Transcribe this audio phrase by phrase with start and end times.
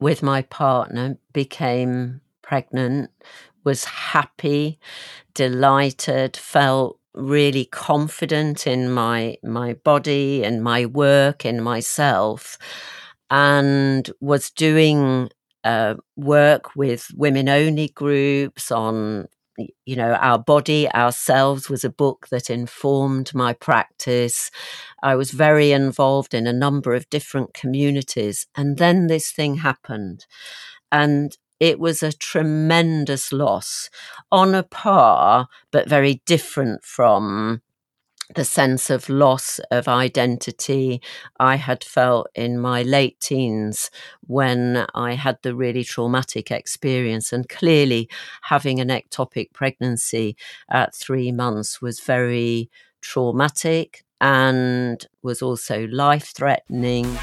[0.00, 3.10] with my partner, became pregnant,
[3.64, 4.78] was happy,
[5.34, 12.58] delighted, felt really confident in my my body and my work and myself
[13.30, 15.30] and was doing
[15.64, 19.28] uh, work with women only groups on
[19.84, 24.50] you know our body ourselves was a book that informed my practice.
[25.02, 30.26] I was very involved in a number of different communities and then this thing happened.
[30.92, 33.90] And it was a tremendous loss
[34.32, 37.60] on a par, but very different from
[38.34, 41.00] the sense of loss of identity
[41.38, 43.90] I had felt in my late teens
[44.26, 47.32] when I had the really traumatic experience.
[47.32, 48.08] And clearly,
[48.42, 50.36] having an ectopic pregnancy
[50.70, 57.16] at three months was very traumatic and was also life threatening.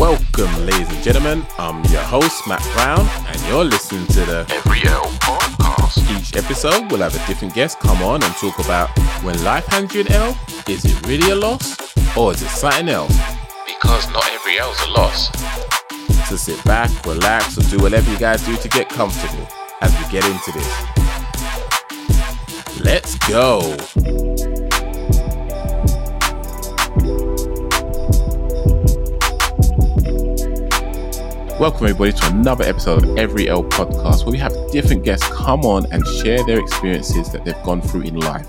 [0.00, 1.46] Welcome, ladies and gentlemen.
[1.58, 6.18] I'm your host, Matt Brown, and you're listening to the Every L Podcast.
[6.18, 8.88] Each episode, we'll have a different guest come on and talk about
[9.22, 10.34] when life hands you an L,
[10.66, 11.76] is it really a loss
[12.16, 13.14] or is it something else?
[13.66, 15.30] Because not every L is a loss.
[16.30, 19.46] So sit back, relax, or do whatever you guys do to get comfortable
[19.82, 20.66] as we get into this.
[22.80, 23.76] Let's go.
[31.60, 35.60] Welcome, everybody, to another episode of Every L Podcast, where we have different guests come
[35.66, 38.48] on and share their experiences that they've gone through in life.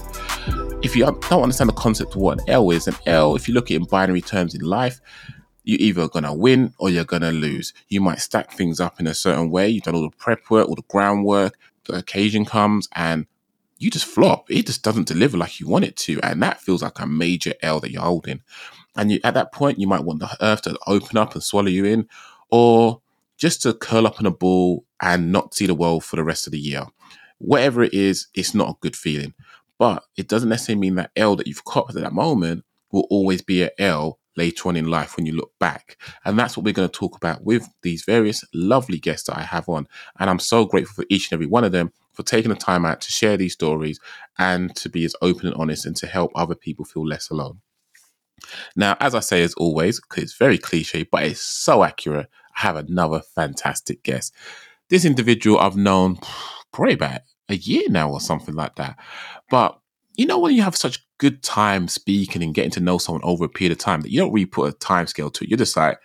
[0.82, 3.54] If you don't understand the concept of what an L is, an L, if you
[3.54, 5.02] look at it in binary terms in life,
[5.66, 7.74] you're either going to win or you're going to lose.
[7.90, 9.68] You might stack things up in a certain way.
[9.68, 13.26] You've done all the prep work, all the groundwork, the occasion comes, and
[13.78, 14.50] you just flop.
[14.50, 16.22] It just doesn't deliver like you want it to.
[16.24, 18.42] And that feels like a major L that you're holding.
[18.96, 21.68] And you, at that point, you might want the earth to open up and swallow
[21.68, 22.08] you in,
[22.52, 23.02] or
[23.38, 26.46] just to curl up in a ball and not see the world for the rest
[26.46, 26.86] of the year.
[27.40, 29.34] Whatever it is, it's not a good feeling.
[29.80, 33.42] But it doesn't necessarily mean that L that you've caught at that moment will always
[33.42, 35.98] be a L later on in life when you look back.
[36.24, 39.42] And that's what we're going to talk about with these various lovely guests that I
[39.42, 39.88] have on.
[40.20, 42.86] And I'm so grateful for each and every one of them for taking the time
[42.86, 44.00] out to share these stories
[44.38, 47.62] and to be as open and honest and to help other people feel less alone.
[48.76, 52.62] Now, as I say, as always, because it's very cliche, but it's so accurate, I
[52.62, 54.34] have another fantastic guest.
[54.90, 56.18] This individual I've known
[56.74, 58.98] probably about a year now or something like that.
[59.50, 59.78] But
[60.18, 63.46] you know, when you have such good time speaking and getting to know someone over
[63.46, 65.58] a period of time that you don't really put a time scale to it, you're
[65.58, 65.98] just like,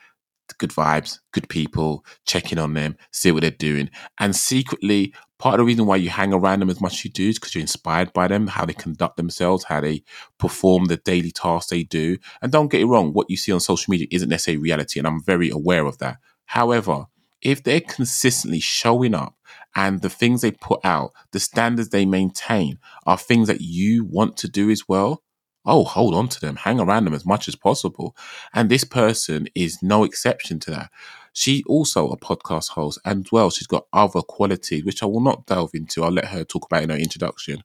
[0.58, 3.90] good vibes, good people, checking on them, see what they're doing.
[4.18, 7.10] And secretly, part of the reason why you hang around them as much as you
[7.10, 10.02] do is because you're inspired by them, how they conduct themselves, how they
[10.38, 12.16] perform the daily tasks they do.
[12.40, 14.98] And don't get it wrong, what you see on social media isn't necessarily reality.
[14.98, 16.18] And I'm very aware of that.
[16.46, 17.06] However,
[17.42, 19.34] if they're consistently showing up
[19.74, 24.36] and the things they put out, the standards they maintain are things that you want
[24.38, 25.22] to do as well,
[25.66, 28.16] oh, hold on to them, hang around them as much as possible.
[28.54, 30.90] And this person is no exception to that.
[31.32, 35.46] She also a podcast host and well, she's got other qualities, which I will not
[35.46, 36.02] delve into.
[36.02, 37.62] I'll let her talk about in her introduction.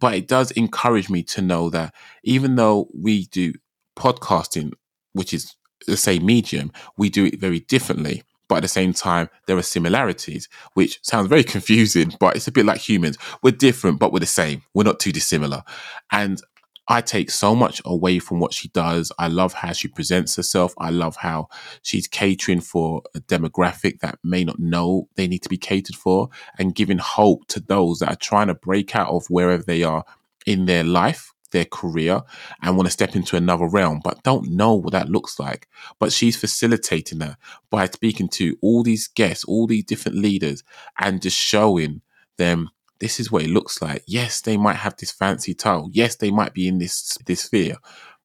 [0.00, 1.94] But it does encourage me to know that
[2.24, 3.52] even though we do
[3.96, 4.72] podcasting,
[5.12, 5.54] which is
[5.86, 8.22] the same medium, we do it very differently.
[8.48, 12.52] But at the same time, there are similarities, which sounds very confusing, but it's a
[12.52, 13.18] bit like humans.
[13.42, 14.62] We're different, but we're the same.
[14.72, 15.62] We're not too dissimilar.
[16.12, 16.40] And
[16.88, 19.10] I take so much away from what she does.
[19.18, 20.72] I love how she presents herself.
[20.78, 21.48] I love how
[21.82, 26.28] she's catering for a demographic that may not know they need to be catered for
[26.58, 30.04] and giving hope to those that are trying to break out of wherever they are
[30.46, 32.20] in their life their career
[32.62, 35.66] and want to step into another realm, but don't know what that looks like.
[35.98, 37.38] But she's facilitating that
[37.70, 40.62] by speaking to all these guests, all these different leaders,
[41.00, 42.02] and just showing
[42.36, 42.68] them
[43.00, 44.02] this is what it looks like.
[44.06, 45.88] Yes, they might have this fancy title.
[45.92, 47.76] Yes, they might be in this this sphere,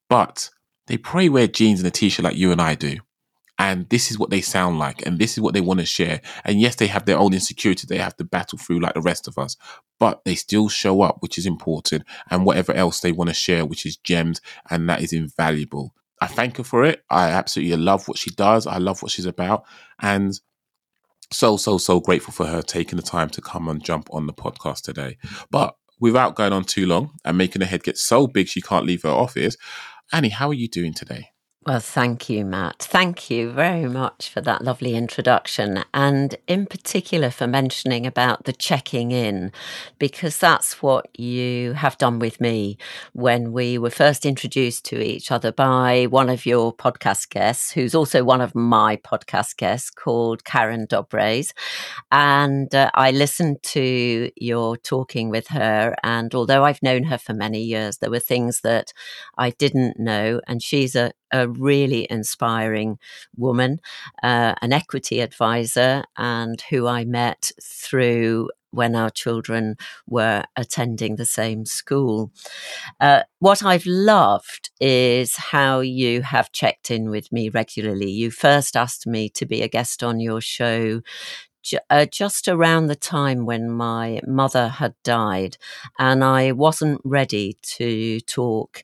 [0.10, 0.50] but
[0.88, 2.98] they probably wear jeans and a t-shirt like you and I do
[3.62, 6.20] and this is what they sound like and this is what they want to share.
[6.44, 9.28] And yes they have their own insecurity they have to battle through like the rest
[9.28, 9.56] of us
[10.00, 13.64] but they still show up which is important and whatever else they want to share
[13.64, 14.42] which is gems
[14.72, 15.94] and that is invaluable.
[16.20, 17.04] I thank her for it.
[17.12, 18.66] I absolutely love what she does.
[18.66, 19.64] I love what she's about.
[20.00, 20.40] And
[21.32, 24.34] so so so grateful for her taking the time to come and jump on the
[24.34, 25.18] podcast today.
[25.52, 28.88] But without going on too long and making her head get so big she can't
[28.88, 29.56] leave her office
[30.12, 31.31] Anni how are you doing today
[31.64, 32.80] Well, thank you, Matt.
[32.80, 38.52] Thank you very much for that lovely introduction, and in particular for mentioning about the
[38.54, 39.52] checking in,
[40.00, 42.80] because that's what you have done with me
[43.14, 47.94] when we were first introduced to each other by one of your podcast guests, who's
[47.94, 51.54] also one of my podcast guests, called Karen Dobres.
[52.12, 57.34] And uh, I listened to your talking with her, and although I've known her for
[57.34, 58.94] many years, there were things that
[59.38, 62.98] I didn't know, and she's a a really inspiring
[63.38, 63.80] woman,
[64.24, 69.76] uh, an equity advisor, and who I met through when our children
[70.08, 72.32] were attending the same school.
[73.00, 78.10] Uh, what I've loved is how you have checked in with me regularly.
[78.10, 81.02] You first asked me to be a guest on your show
[81.90, 85.58] uh, just around the time when my mother had died,
[86.00, 88.84] and I wasn't ready to talk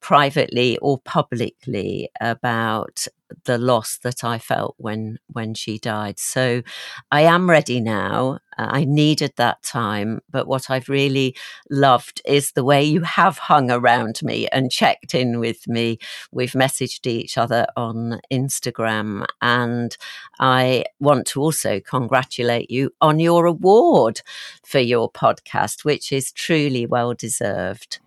[0.00, 3.06] privately or publicly about
[3.44, 6.18] the loss that I felt when when she died.
[6.18, 6.62] So
[7.10, 8.38] I am ready now.
[8.56, 11.36] Uh, I needed that time, but what I've really
[11.70, 15.98] loved is the way you have hung around me and checked in with me.
[16.32, 19.96] We've messaged each other on Instagram, and
[20.40, 24.22] I want to also congratulate you on your award
[24.64, 28.00] for your podcast, which is truly well deserved.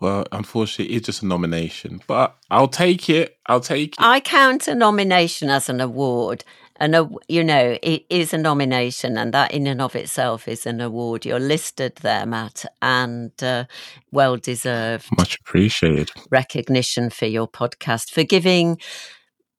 [0.00, 3.38] Well, unfortunately, it's just a nomination, but I'll take it.
[3.46, 3.98] I'll take it.
[3.98, 6.44] I count a nomination as an award.
[6.78, 10.66] And, a, you know, it is a nomination, and that in and of itself is
[10.66, 11.24] an award.
[11.24, 13.64] You're listed there, Matt, and uh,
[14.12, 15.06] well deserved.
[15.16, 16.10] Much appreciated.
[16.30, 18.78] Recognition for your podcast, for giving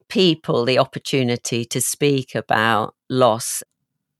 [0.10, 3.64] people the opportunity to speak about loss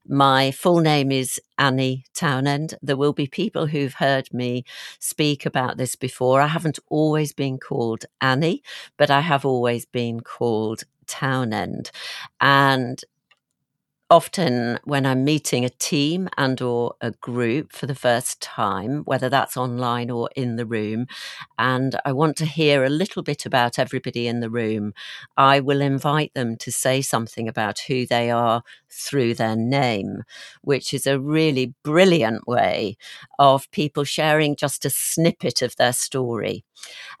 [0.08, 2.74] my full name is Anni Townend.
[2.82, 4.64] There will be people who've heard me
[4.98, 6.40] speak about this before.
[6.40, 8.62] I haven't always been called Anni,
[8.96, 11.90] but I have always been called Townend.
[12.40, 13.04] And
[14.10, 19.28] often when i'm meeting a team and or a group for the first time whether
[19.28, 21.06] that's online or in the room
[21.58, 24.94] and i want to hear a little bit about everybody in the room
[25.36, 28.62] i will invite them to say something about who they are
[28.98, 30.22] through their name
[30.62, 32.96] which is a really brilliant way
[33.38, 36.64] of people sharing just a snippet of their story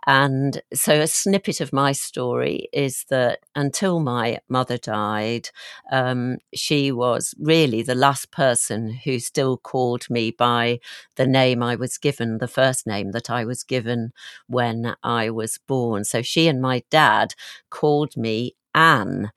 [0.06, 5.50] and so, a snippet of my story is that until my mother died,
[5.92, 10.80] um, she was really the last person who still called me by
[11.16, 14.12] the name I was given, the first name that I was given
[14.46, 16.04] when I was born.
[16.04, 17.34] So, she and my dad
[17.70, 19.30] called me Anne.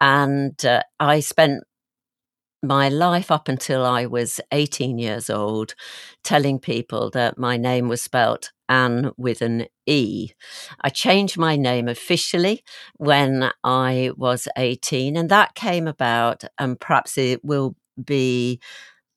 [0.00, 1.64] And uh, I spent
[2.62, 5.74] my life up until I was 18 years old,
[6.24, 10.30] telling people that my name was spelt Anne with an E.
[10.80, 12.62] I changed my name officially
[12.96, 18.60] when I was 18, and that came about, and perhaps it will be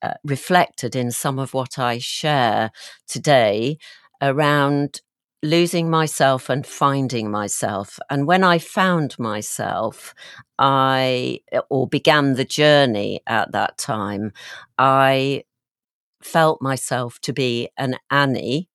[0.01, 2.71] uh, reflected in some of what I share
[3.07, 3.77] today
[4.21, 5.01] around
[5.43, 7.99] losing myself and finding myself.
[8.09, 10.13] And when I found myself,
[10.59, 11.39] I,
[11.69, 14.33] or began the journey at that time,
[14.77, 15.43] I
[16.21, 18.69] felt myself to be an Anni,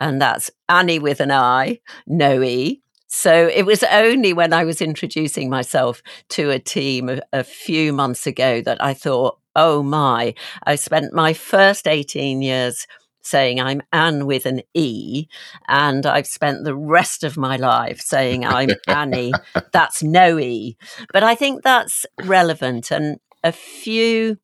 [0.00, 2.82] and that's Anni with an I, no E.
[3.08, 7.92] So it was only when I was introducing myself to a team a, a few
[7.92, 10.34] months ago that I thought, oh my,
[10.64, 12.86] I spent my first 18 years
[13.22, 15.26] saying I'm Anne with an E,
[15.68, 19.32] and I've spent the rest of my life saying I'm Anni.
[19.72, 20.76] That's no E.
[21.12, 22.90] But I think that's relevant.
[22.90, 24.38] And a few,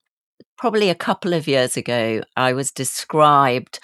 [0.56, 3.80] probably a couple of years ago, I was described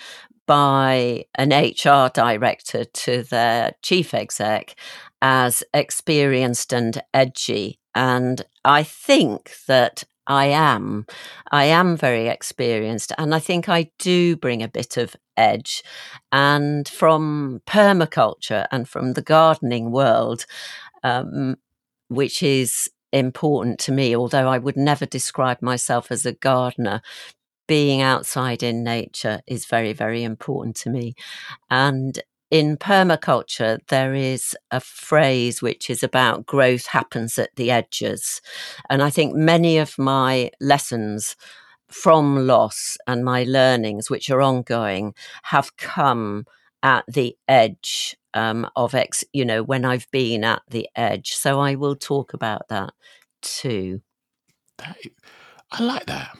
[0.46, 4.74] by an HR director to their chief exec
[5.22, 7.78] as experienced and edgy.
[7.94, 11.06] And I think that I am.
[11.50, 15.82] I am very experienced, and I think I do bring a bit of edge.
[16.32, 20.46] And from permaculture and from the gardening world,
[21.02, 21.56] um,
[22.08, 27.02] which is important to me, although I would never describe myself as a gardener.
[27.66, 31.14] Being outside in nature is very, very important to me.
[31.70, 32.22] And
[32.54, 38.40] in permaculture, there is a phrase which is about growth happens at the edges.
[38.88, 41.34] And I think many of my lessons
[41.88, 46.46] from loss and my learnings, which are ongoing, have come
[46.84, 51.32] at the edge um, of ex, you know, when I've been at the edge.
[51.32, 52.92] So I will talk about that
[53.42, 54.00] too.
[54.78, 54.96] That,
[55.72, 56.38] I like that.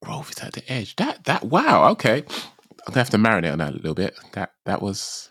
[0.00, 0.94] Growth is at the edge.
[0.94, 1.88] That that wow.
[1.90, 4.14] Okay, I'm gonna have to marinate on that a little bit.
[4.34, 5.28] That that was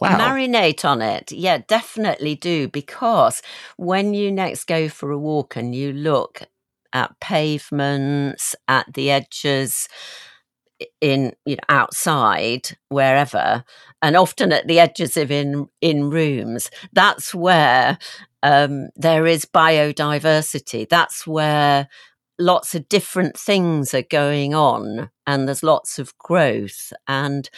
[0.00, 0.18] Wow.
[0.18, 1.32] Marinate on it.
[1.32, 2.68] Yeah, definitely do.
[2.68, 3.42] Because
[3.76, 6.42] when you next go for a walk and you look
[6.92, 9.88] at pavements, at the edges,
[11.00, 13.64] in you know outside wherever
[14.02, 17.98] and often at the edges of in in rooms that's where
[18.42, 21.88] um, there is biodiversity that's where
[22.38, 27.48] lots of different things are going on and there's lots of growth and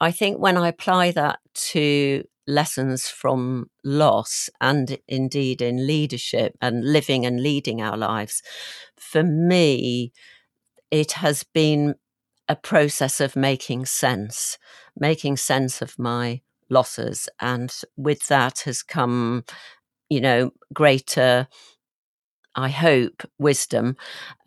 [0.00, 6.84] i think when i apply that to lessons from loss and indeed in leadership and
[6.84, 8.42] living and leading our lives
[8.96, 10.12] for me
[10.90, 11.94] it has been
[12.48, 14.58] a process of making sense,
[14.96, 17.28] making sense of my losses.
[17.40, 19.44] And with that has come,
[20.08, 21.48] you know, greater,
[22.56, 23.96] I hope, wisdom,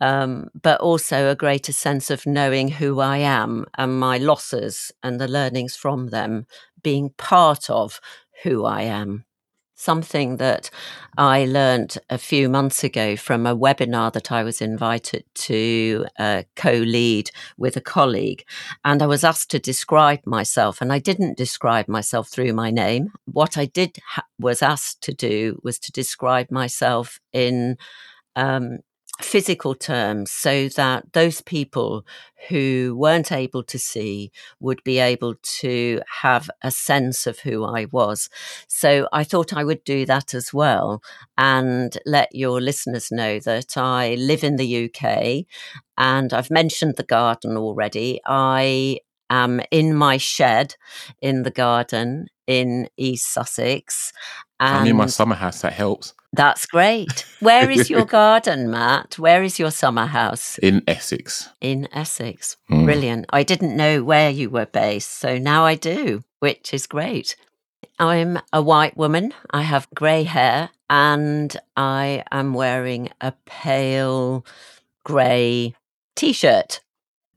[0.00, 5.20] um, but also a greater sense of knowing who I am and my losses and
[5.20, 6.46] the learnings from them
[6.82, 8.00] being part of
[8.42, 9.24] who I am
[9.78, 10.70] something that
[11.16, 16.42] I learned a few months ago from a webinar that I was invited to uh,
[16.56, 18.44] co lead with a colleague.
[18.84, 23.12] And I was asked to describe myself, and I didn't describe myself through my name.
[23.24, 27.76] What I did ha- was asked to do was to describe myself in
[28.36, 28.78] um,
[29.20, 32.06] physical terms so that those people
[32.48, 37.86] who weren't able to see would be able to have a sense of who I
[37.90, 38.30] was.
[38.68, 41.02] So I thought I would do that as well
[41.36, 45.46] and let your listeners know that I live in the UK
[45.96, 48.20] and I've mentioned the garden already.
[48.24, 50.76] I am in my shed
[51.20, 54.12] in the garden in East Sussex.
[54.60, 56.14] I'm in my summer house, that helps.
[56.32, 57.24] That's great.
[57.40, 59.18] Where is your garden, Matt?
[59.18, 60.58] Where is your summer house?
[60.58, 61.48] In Essex.
[61.60, 62.56] In Essex.
[62.70, 62.84] Mm.
[62.84, 63.26] Brilliant.
[63.30, 67.36] I didn't know where you were based, so now I do, which is great.
[67.98, 69.32] I'm a white woman.
[69.50, 74.44] I have grey hair and I am wearing a pale
[75.04, 75.74] grey
[76.14, 76.80] t shirt.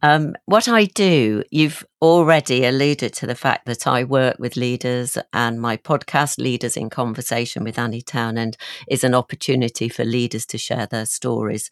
[0.03, 5.15] Um, what I do, you've already alluded to the fact that I work with leaders
[5.31, 10.57] and my podcast, Leaders in Conversation with Anni Townend, is an opportunity for leaders to
[10.57, 11.69] share their stories.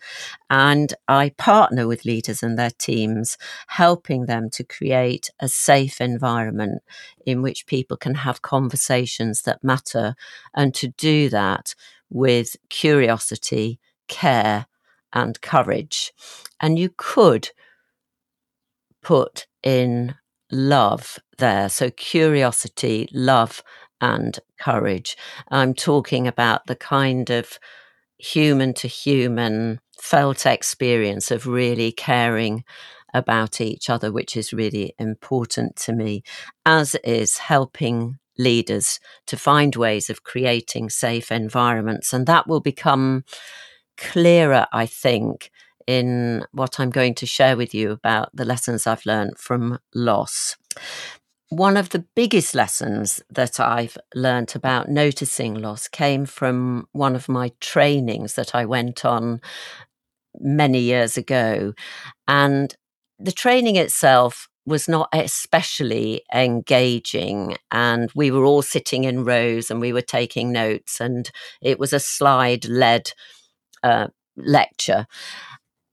[0.47, 6.83] And I partner with leaders and their teams, helping them to create a safe environment
[7.25, 10.13] in which people can have conversations that matter
[10.53, 11.73] and to do that
[12.11, 14.67] with curiosity, care,
[15.13, 16.13] and courage.
[16.61, 17.49] And you could
[19.01, 20.15] put in
[20.51, 21.69] love there.
[21.69, 23.63] So, curiosity, love,
[24.01, 25.17] and courage.
[25.49, 27.59] I'm talking about the kind of
[28.17, 32.63] human to human felt experience of really caring
[33.13, 36.23] about each other, which is really important to me,
[36.65, 42.13] as is helping leaders to find ways of creating safe environments.
[42.13, 43.23] And that will become
[43.97, 45.51] clearer, I think,
[45.89, 50.55] in what I'm going to share with you about the lessons I've learned from loss.
[51.49, 57.27] One of the biggest lessons that I've learned about noticing loss came from one of
[57.27, 59.41] my trainings that I went on
[60.39, 61.73] many years ago.
[62.27, 62.75] And
[63.17, 67.57] the training itself was not especially engaging.
[67.71, 71.31] And we were all sitting in rows and we were taking notes, and
[71.63, 73.11] it was a slide led
[73.81, 75.07] uh, lecture.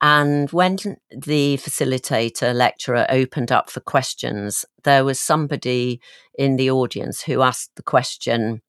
[0.00, 0.76] And when
[1.10, 6.00] the facilitator lecturer opened up for questions, there was somebody
[6.38, 8.60] in the audience who asked the question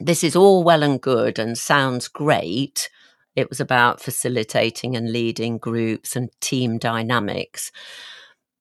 [0.00, 2.90] This is all well and good and sounds great.
[3.36, 7.70] It was about facilitating and leading groups and team dynamics.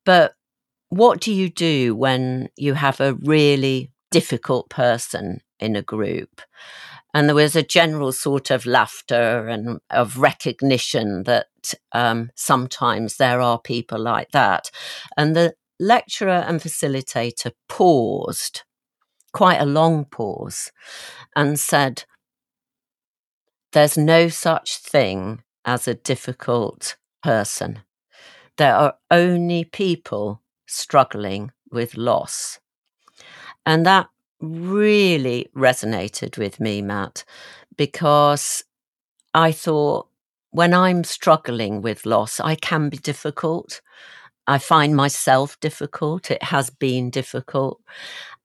[0.06, 0.34] But
[0.90, 6.42] what do you do when you have a really difficult person in a group?
[7.18, 11.48] and there was a general sort of laughter and of recognition that
[11.92, 14.70] um, sometimes there are people like that.
[15.16, 18.64] And the lecturer and facilitator paused,
[19.34, 20.72] quite a long pause,
[21.36, 22.06] and said,
[23.74, 27.82] There's no such thing as a difficult person.
[28.58, 32.60] There are only people struggling with loss.
[33.66, 34.08] And that
[34.40, 37.24] really resonated with me, Matt,
[37.76, 38.64] because
[39.34, 40.07] I thought
[40.58, 43.80] when I'm struggling with loss, I can be difficult.
[44.48, 46.32] I find myself difficult.
[46.32, 47.80] It has been difficult.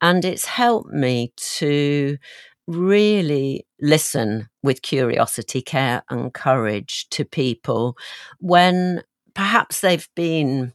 [0.02, 2.18] And it's helped me to
[2.66, 7.96] really listen with curiosity, care, and courage to people
[8.40, 9.02] when
[9.32, 10.74] perhaps they've been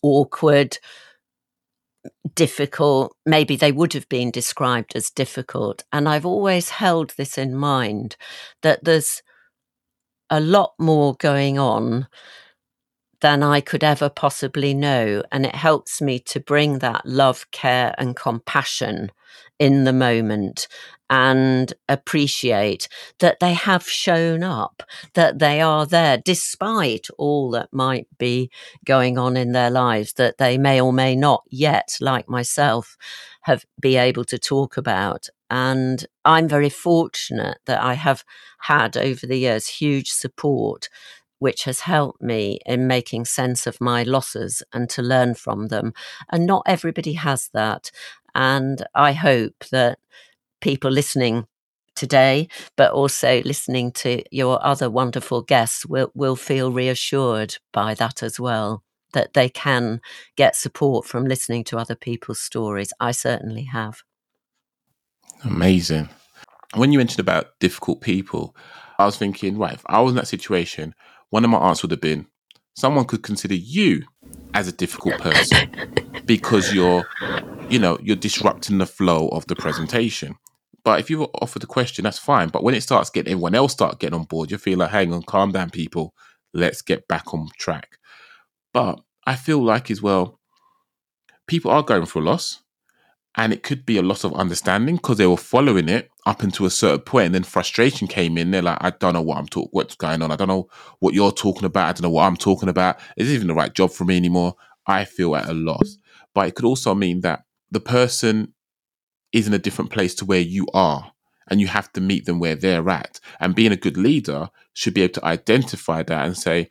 [0.00, 0.78] awkward,
[2.36, 3.16] difficult.
[3.26, 5.82] Maybe they would have been described as difficult.
[5.92, 8.16] And I've always held this in mind
[8.62, 9.24] that there's
[10.30, 12.06] a lot more going on
[13.20, 15.22] than I could ever possibly know.
[15.32, 19.10] And it helps me to bring that love, care, and compassion
[19.58, 20.68] in the moment
[21.08, 22.88] and appreciate
[23.20, 24.82] that they have shown up,
[25.14, 28.50] that they are there despite all that might be
[28.84, 32.96] going on in their lives that they may or may not yet, like myself,
[33.42, 35.28] have be able to talk about.
[35.50, 38.24] And I'm very fortunate that I have
[38.60, 40.88] had over the years huge support
[41.38, 45.92] which has helped me in making sense of my losses and to learn from them.
[46.30, 47.90] And not everybody has that.
[48.34, 49.98] And I hope that
[50.60, 51.46] people listening
[51.94, 58.22] today, but also listening to your other wonderful guests will, will feel reassured by that
[58.22, 58.82] as well.
[59.12, 60.00] That they can
[60.36, 62.92] get support from listening to other people's stories.
[63.00, 64.02] I certainly have.
[65.44, 66.08] Amazing.
[66.74, 68.56] When you mentioned about difficult people,
[68.98, 70.94] I was thinking, right, if I was in that situation,
[71.30, 72.26] one of my answers would have been
[72.74, 74.02] someone could consider you
[74.54, 75.70] as a difficult person
[76.26, 77.04] because you're,
[77.68, 80.36] you know, you're disrupting the flow of the presentation.
[80.84, 82.48] But if you offer the question, that's fine.
[82.48, 85.12] But when it starts getting everyone else start getting on board, you feel like, hang
[85.12, 86.14] on, calm down, people.
[86.54, 87.98] Let's get back on track.
[88.72, 90.38] But I feel like as well,
[91.48, 92.62] people are going through a loss
[93.36, 96.66] and it could be a loss of understanding because they were following it up until
[96.66, 98.50] a certain point, and then frustration came in.
[98.50, 100.30] They're like, "I don't know what I'm talking, what's going on.
[100.30, 100.68] I don't know
[101.00, 101.88] what you're talking about.
[101.88, 102.98] I don't know what I'm talking about.
[103.16, 104.54] Is even the right job for me anymore?"
[104.86, 105.98] I feel at a loss.
[106.34, 108.54] But it could also mean that the person
[109.32, 111.12] is in a different place to where you are,
[111.50, 113.20] and you have to meet them where they're at.
[113.40, 116.70] And being a good leader should be able to identify that and say,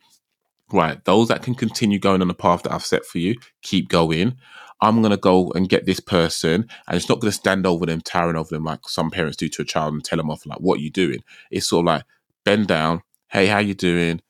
[0.72, 3.88] right, those that can continue going on the path that I've set for you, keep
[3.88, 4.36] going.
[4.80, 7.86] I'm going to go and get this person, and it's not going to stand over
[7.86, 10.44] them, towering over them like some parents do to a child and tell them off,
[10.44, 11.22] like, what are you doing?
[11.50, 12.04] It's sort of like,
[12.44, 13.02] bend down.
[13.28, 14.20] Hey, how you doing?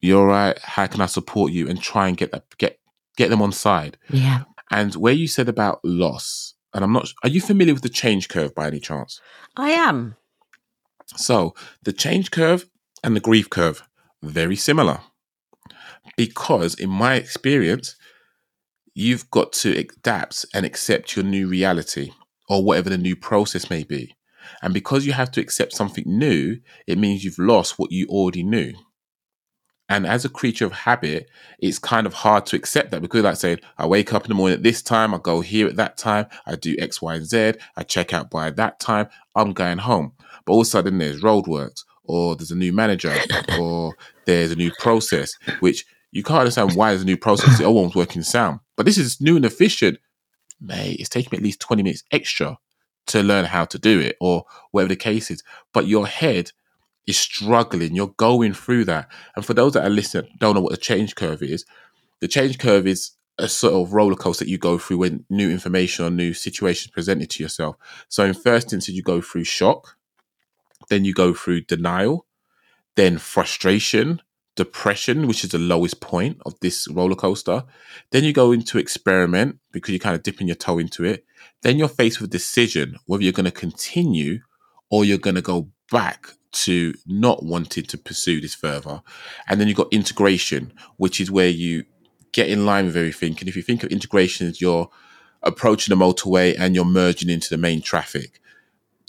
[0.00, 0.58] You're all right?
[0.58, 1.68] How can I support you?
[1.68, 2.78] And try and get that, get,
[3.16, 3.96] get them on side.
[4.10, 4.44] Yeah.
[4.70, 8.28] And where you said about loss, and I'm not, are you familiar with the change
[8.28, 9.20] curve by any chance?
[9.56, 10.16] I am.
[11.16, 12.66] So the change curve
[13.02, 13.82] and the grief curve,
[14.22, 15.00] very similar.
[16.16, 17.96] Because in my experience,
[18.98, 22.10] you've got to adapt and accept your new reality
[22.48, 24.16] or whatever the new process may be.
[24.62, 28.42] And because you have to accept something new, it means you've lost what you already
[28.42, 28.72] knew.
[29.86, 31.28] And as a creature of habit,
[31.58, 34.34] it's kind of hard to accept that because, like saying, I wake up in the
[34.34, 37.26] morning at this time, I go here at that time, I do X, Y, and
[37.26, 40.12] Z, I check out by that time, I'm going home.
[40.46, 43.14] But all of a sudden, there's roadworks, or there's a new manager,
[43.60, 45.84] or there's a new process, which
[46.16, 47.58] you can't understand why there's a new process.
[47.58, 48.60] The old one's working sound.
[48.74, 49.98] But this is new and efficient.
[50.58, 52.56] Mate, it's taking me at least 20 minutes extra
[53.08, 55.42] to learn how to do it or whatever the case is.
[55.74, 56.52] But your head
[57.06, 57.94] is struggling.
[57.94, 59.10] You're going through that.
[59.36, 61.66] And for those that are listening, don't know what the change curve is,
[62.20, 65.50] the change curve is a sort of roller coaster that you go through when new
[65.50, 67.76] information or new situations presented to yourself.
[68.08, 69.98] So in first instance, you go through shock,
[70.88, 72.24] then you go through denial,
[72.94, 74.22] then frustration,
[74.56, 77.64] depression, which is the lowest point of this roller coaster.
[78.10, 81.24] Then you go into experiment because you're kind of dipping your toe into it.
[81.62, 84.40] Then you're faced with a decision whether you're going to continue
[84.90, 89.02] or you're going to go back to not wanting to pursue this further.
[89.46, 91.84] And then you've got integration, which is where you
[92.32, 93.36] get in line with everything.
[93.38, 94.88] And if you think of integration as you're
[95.42, 98.40] approaching the motorway and you're merging into the main traffic.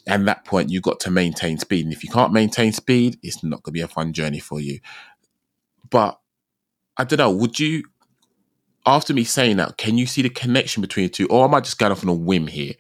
[0.05, 1.85] And that point, you've got to maintain speed.
[1.85, 4.61] And if you can't maintain speed, it's not going to be a fun journey for
[4.61, 4.79] you.
[5.89, 6.19] But
[6.97, 7.31] I don't know.
[7.31, 7.83] Would you,
[8.85, 11.59] after me saying that, can you see the connection between the two, or am I
[11.59, 12.73] just going off on a whim here?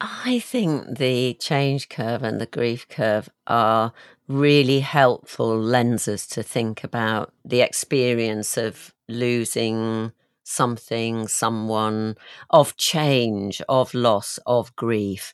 [0.00, 3.92] I think the change curve and the grief curve are
[4.28, 12.16] really helpful lenses to think about the experience of losing something, someone,
[12.50, 15.32] of change, of loss, of grief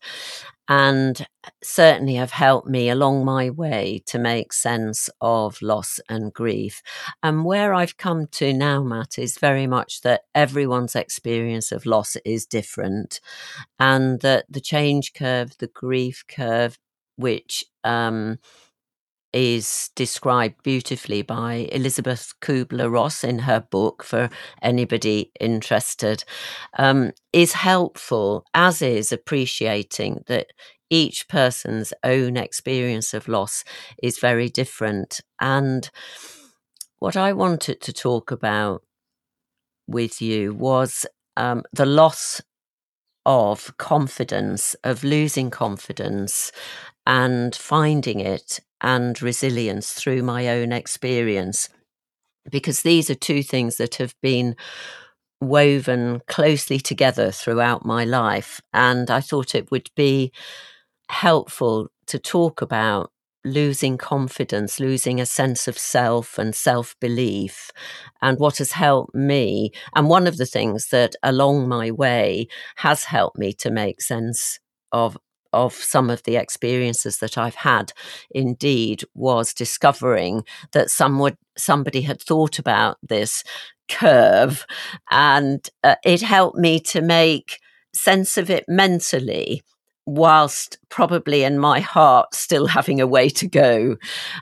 [0.71, 1.27] and
[1.65, 6.81] certainly have helped me along my way to make sense of loss and grief.
[7.25, 12.17] And where I've come to now, Matt, is very much that everyone's experience of loss
[12.25, 13.21] is different,
[13.81, 16.79] and that the change curve, the grief curve,
[17.17, 18.39] which um,
[19.33, 24.29] is described beautifully by Elisabeth Kubler Ross in her book for
[24.63, 26.25] anybody interested,
[26.79, 30.49] um, is helpful, as is appreciating that
[30.91, 33.65] each person's own experience of loss
[34.03, 35.21] is very different.
[35.41, 35.89] And
[36.99, 38.83] what I wanted to talk about
[39.87, 42.41] with you was um, the loss
[43.25, 46.51] of confidence, of losing confidence,
[47.07, 51.69] and finding it and resilience through my own experience.
[52.51, 54.57] Because these are two things that have been
[55.41, 58.61] woven closely together throughout my life.
[58.73, 60.33] And I thought it would be
[61.09, 63.11] helpful to talk about
[63.45, 67.71] losing confidence, losing a sense of self and self belief,
[68.21, 69.71] and what has helped me.
[69.95, 74.59] And one of the things that along my way has helped me to make sense
[74.93, 75.17] of
[75.53, 77.93] of some of the experiences that I've had
[78.31, 83.45] indeed was discovering that someone somebody had thought about this
[83.89, 84.67] curve
[85.11, 87.59] and uh, it helped me to make
[87.93, 89.63] sense of it mentally
[90.07, 93.97] whilst probably in my heart still having a way to go.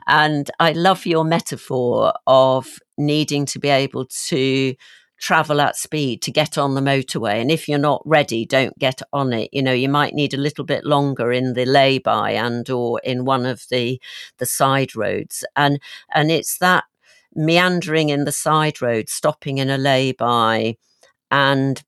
[0.06, 4.74] And I love your metaphor of needing to be able to
[5.18, 7.40] travel at speed to get on the motorway.
[7.40, 9.50] And if you're not ready, don't get on it.
[9.52, 13.24] You know, you might need a little bit longer in the lay-by and or in
[13.24, 14.00] one of the
[14.38, 15.44] the side roads.
[15.56, 15.80] And
[16.14, 16.84] and it's that
[17.34, 20.76] meandering in the side road, stopping in a lay-by
[21.30, 21.82] and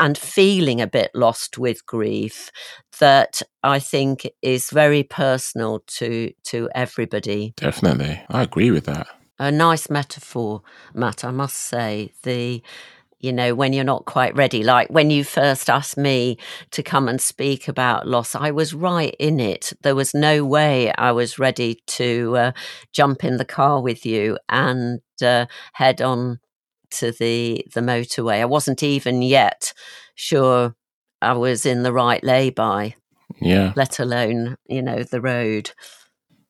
[0.00, 2.50] and feeling a bit lost with grief
[2.98, 7.54] that I think is very personal to to everybody.
[7.56, 8.22] Definitely.
[8.28, 10.62] I agree with that a nice metaphor,
[10.94, 12.12] Matt, I must say.
[12.22, 12.62] The
[13.24, 14.62] you know, when you're not quite ready.
[14.62, 16.36] Like when you first asked me
[16.72, 19.72] to come and speak about loss, I was right in it.
[19.80, 22.52] There was no way I was ready to uh,
[22.92, 26.38] jump in the car with you and uh, head on
[26.90, 28.40] to the the motorway.
[28.42, 29.72] I wasn't even yet
[30.14, 30.76] sure
[31.22, 32.94] I was in the right lay-by.
[33.40, 33.72] Yeah.
[33.74, 35.70] Let alone, you know, the road.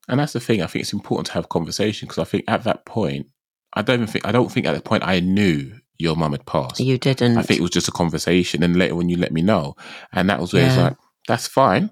[0.07, 0.61] And that's the thing.
[0.61, 3.27] I think it's important to have conversation because I think at that point,
[3.73, 6.45] I don't even think I don't think at that point I knew your mum had
[6.45, 6.79] passed.
[6.79, 7.37] You didn't.
[7.37, 9.75] I think it was just a conversation, and later when you let me know,
[10.11, 10.67] and that was where yeah.
[10.67, 11.89] it's like, that's fine,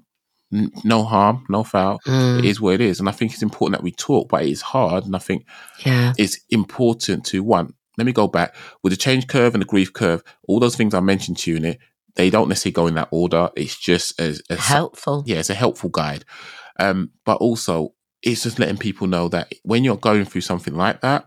[0.54, 2.00] N- no harm, no foul.
[2.06, 2.40] Mm.
[2.40, 4.50] It is what it is, and I think it's important that we talk, but it
[4.50, 5.46] is hard, and I think
[5.86, 6.14] yeah.
[6.18, 7.74] it's important to one.
[7.98, 10.24] Let me go back with the change curve and the grief curve.
[10.48, 11.80] All those things I mentioned to you in it,
[12.16, 13.50] they don't necessarily go in that order.
[13.56, 15.24] It's just as, as helpful.
[15.28, 16.26] Yeah, it's a helpful guide.
[16.80, 21.02] Um, but also it's just letting people know that when you're going through something like
[21.02, 21.26] that,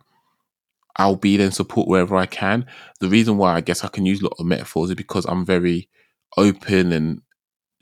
[0.97, 2.65] I'll be there and support wherever I can.
[3.01, 5.45] The reason why I guess I can use a lot of metaphors is because I'm
[5.45, 5.91] very
[6.39, 7.21] open and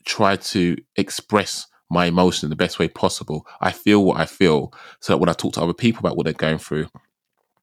[0.05, 3.46] try to express my emotion in the best way possible.
[3.61, 6.24] I feel what I feel so that when I talk to other people about what
[6.24, 6.88] they're going through,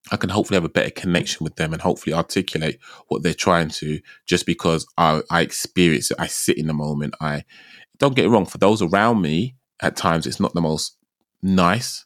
[0.09, 3.69] I can hopefully have a better connection with them and hopefully articulate what they're trying
[3.69, 6.17] to just because I, I experience it.
[6.19, 7.13] I sit in the moment.
[7.19, 7.43] I
[7.99, 8.45] don't get it wrong.
[8.45, 10.95] For those around me, at times it's not the most
[11.41, 12.05] nice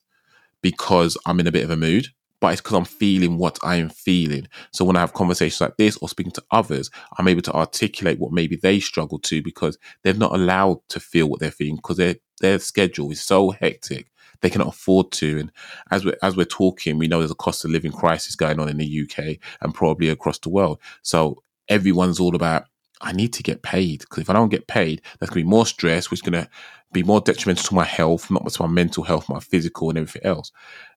[0.61, 2.07] because I'm in a bit of a mood,
[2.39, 4.47] but it's because I'm feeling what I am feeling.
[4.71, 8.19] So when I have conversations like this or speaking to others, I'm able to articulate
[8.19, 11.97] what maybe they struggle to because they're not allowed to feel what they're feeling because
[11.97, 14.07] their their schedule is so hectic
[14.41, 15.39] they cannot afford to.
[15.39, 15.51] And
[15.91, 18.69] as we're as we're talking, we know there's a cost of living crisis going on
[18.69, 20.79] in the UK and probably across the world.
[21.01, 22.65] So everyone's all about
[23.01, 25.49] I need to get paid because if I don't get paid, there's going to be
[25.49, 26.49] more stress, which is going to
[26.93, 30.23] be more detrimental to my health, not to my mental health, my physical, and everything
[30.23, 30.51] else.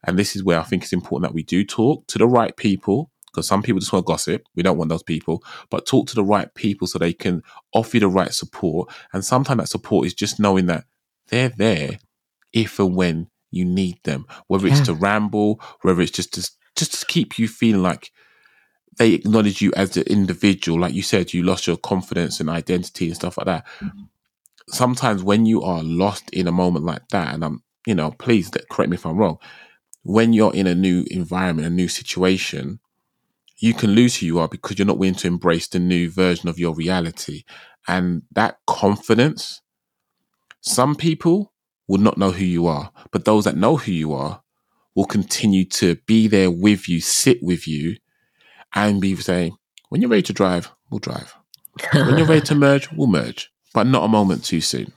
[0.05, 2.57] And this is where I think it's important that we do talk to the right
[2.57, 4.45] people because some people just want to gossip.
[4.55, 7.97] We don't want those people, but talk to the right people so they can offer
[7.97, 8.91] you the right support.
[9.13, 10.85] And sometimes that support is just knowing that
[11.29, 11.99] they're there
[12.53, 17.01] if and when you need them, whether it's to ramble, whether it's just to, just
[17.01, 18.13] to keep you feeling like
[18.99, 20.81] they acknowledge you as the individual.
[20.81, 23.67] Like you said, you lost your confidence and identity and stuff like that.
[23.81, 24.03] Mm-hmm.
[24.69, 28.51] Sometimes when you are lost in a moment like that, and I'm, you know, please
[28.71, 29.39] correct me if I'm wrong,
[30.03, 32.81] when you're in a new environment, a new situation,
[33.57, 36.49] you can lose who you are because you're not willing to embrace the new version
[36.49, 37.45] of your reality.
[37.87, 39.63] And that confidence,
[40.61, 41.53] some people
[41.87, 44.43] will not know who you are, but those that know who you are
[44.95, 47.97] will continue to be there with you, sit with you,
[48.75, 49.57] and be saying,
[49.89, 51.35] when you're ready to drive, we'll drive.
[51.93, 54.93] when you're ready to merge, we'll merge, but not a moment too soon.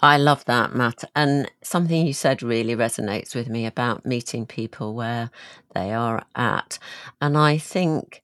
[0.00, 1.04] I love that, Matt.
[1.14, 5.30] And something you said really resonates with me about meeting people where
[5.74, 6.78] they are at.
[7.20, 8.22] And I think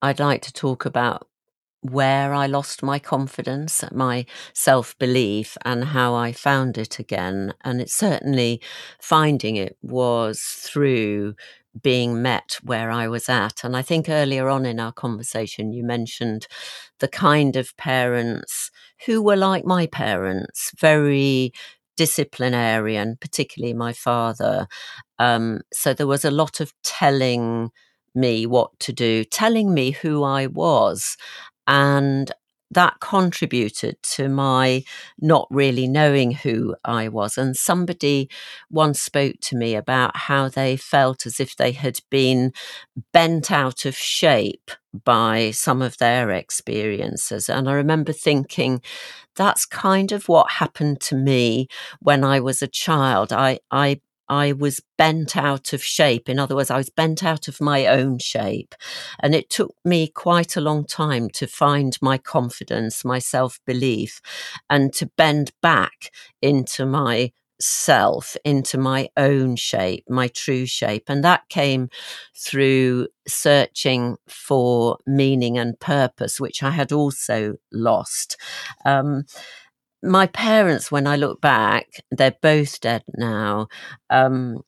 [0.00, 1.28] I'd like to talk about
[1.82, 7.54] where I lost my confidence, my self belief, and how I found it again.
[7.62, 8.60] And it's certainly
[9.00, 11.34] finding it was through
[11.80, 13.64] being met where I was at.
[13.64, 16.46] And I think earlier on in our conversation, you mentioned
[17.00, 18.70] the kind of parents
[19.06, 21.52] who were like my parents, very
[21.96, 24.66] disciplinarian, particularly my father.
[25.18, 27.70] Um, so there was a lot of telling
[28.14, 31.16] me what to do, telling me who I was.
[31.66, 32.30] And
[32.74, 34.84] that contributed to my
[35.20, 37.38] not really knowing who I was.
[37.38, 38.28] And somebody
[38.70, 42.52] once spoke to me about how they felt as if they had been
[43.12, 44.70] bent out of shape
[45.04, 47.48] by some of their experiences.
[47.48, 48.82] And I remember thinking,
[49.36, 51.68] that's kind of what happened to me
[52.00, 53.32] when I was a child.
[53.32, 54.00] I, I
[54.32, 56.26] I was bent out of shape.
[56.26, 58.74] In other words, I was bent out of my own shape.
[59.20, 64.22] And it took me quite a long time to find my confidence, my self belief,
[64.70, 71.04] and to bend back into my self, into my own shape, my true shape.
[71.08, 71.90] And that came
[72.34, 78.38] through searching for meaning and purpose, which I had also lost.
[78.86, 79.24] Um,
[80.02, 83.68] my parents, when I look back, they're both dead now.
[84.10, 84.62] Um,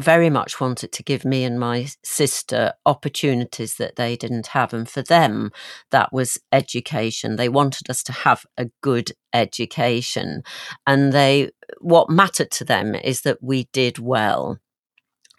[0.00, 4.72] very much wanted to give me and my sister opportunities that they didn't have.
[4.72, 5.50] And for them,
[5.90, 7.36] that was education.
[7.36, 10.42] They wanted us to have a good education.
[10.86, 14.58] And they, what mattered to them is that we did well.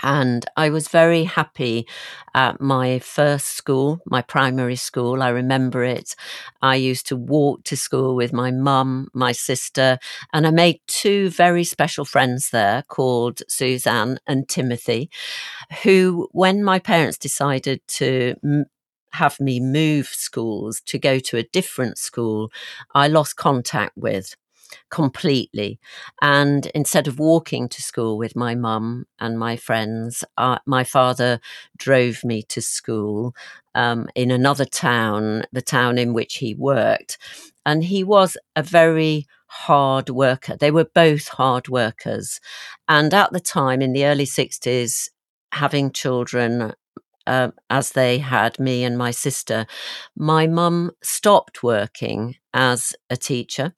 [0.04, 1.88] And I was very happy
[2.34, 5.22] at my first school, my primary school.
[5.22, 6.16] I remember it.
[6.62, 10.00] I used to walk to school with my mum, my sister,
[10.34, 15.10] and I made two very special friends there called Suzanne and Timothy,
[15.84, 18.36] who, when my parents decided to
[19.14, 22.50] have me move schools to go to a different school,
[22.96, 24.36] I lost contact with
[24.90, 25.80] completely.
[26.22, 31.40] And instead of walking to school with my mum and my friends, uh, my father
[31.78, 33.36] drove me to school
[33.76, 37.18] um, in another town, the town in which he worked.
[37.66, 40.56] And he was a very hard worker.
[40.56, 42.40] They were both hard workers.
[42.88, 45.10] And at the time, in the early 60s,
[45.52, 46.74] having children
[47.32, 49.66] uh, as they had me and my sister,
[50.18, 53.74] my mum stopped working as a teacher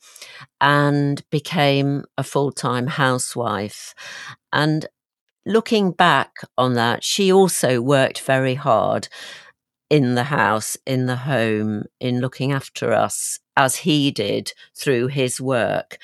[0.60, 3.94] and became a full time housewife.
[4.52, 4.88] And
[5.46, 9.08] looking back on that, she also worked very hard
[9.88, 15.39] in the house, in the home, in looking after us as he did through his
[15.39, 16.00] work.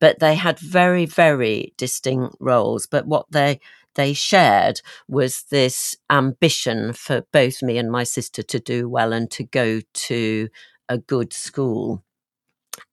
[0.00, 2.86] But they had very, very distinct roles.
[2.86, 3.60] But what they
[3.94, 9.30] they shared was this ambition for both me and my sister to do well and
[9.32, 10.48] to go to
[10.88, 12.02] a good school.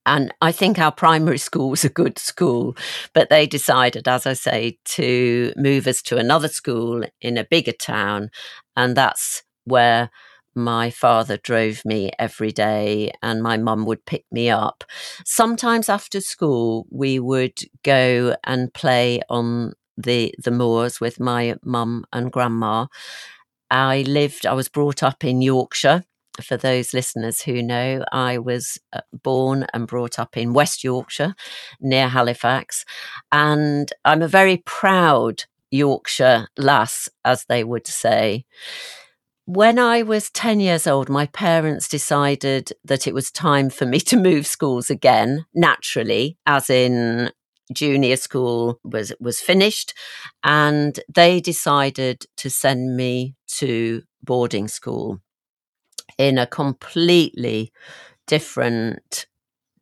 [0.06, 2.76] And I think our primary school was a good school,
[3.14, 7.72] but they decided, as I say, to move us to another school in a bigger
[7.74, 8.30] town.
[8.76, 10.10] And that's where
[10.54, 14.84] my father drove me every day and my mum would pick me up.
[15.26, 22.06] Sometimes after school, we would go and play on the the moors with my mum
[22.14, 22.88] and grandma.
[23.70, 24.46] I lived.
[24.46, 26.04] I was brought up in Yorkshire.
[26.42, 31.36] For those listeners who know, I was uh, born and brought up in West Yorkshire,
[31.82, 32.86] near Halifax,
[33.32, 38.46] and I'm a very proud Yorkshire lass, as they would say.
[39.46, 44.00] When I was 10 years old, my parents decided that it was time for me
[44.02, 47.32] to move schools again, naturally, as in
[47.74, 49.94] junior school was was finished
[50.44, 55.20] and they decided to send me to boarding school
[56.18, 57.72] in a completely
[58.28, 59.28] different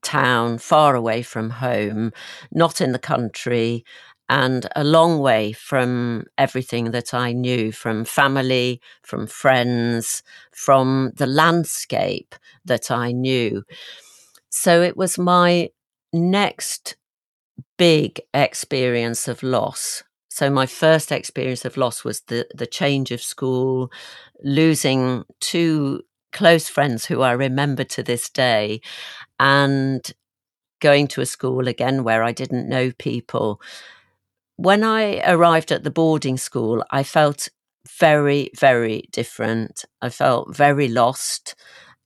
[0.02, 2.12] town far away from home
[2.52, 3.84] not in the country
[4.30, 10.22] and a long way from everything that I knew from family, from friends,
[10.52, 13.64] from the landscape that I knew.
[14.50, 15.70] So it was my
[16.14, 16.96] next
[17.80, 20.04] big experience of loss.
[20.30, 23.92] So my first experience of loss was the the change of school,
[24.44, 28.82] losing two close friends who I remember to this day,
[29.40, 30.02] and
[30.82, 33.62] going to a school again where I didn't know people.
[34.58, 37.50] When I arrived at the boarding school, I felt
[38.00, 39.86] very, very different.
[40.02, 41.56] I felt very lost.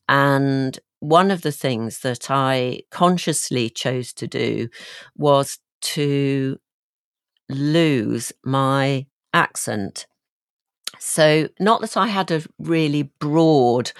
[0.10, 4.70] And one of the things that I consciously chose to do
[5.18, 6.58] was to
[7.50, 10.08] lose my accent.
[11.00, 13.91] So, not that I had a really broad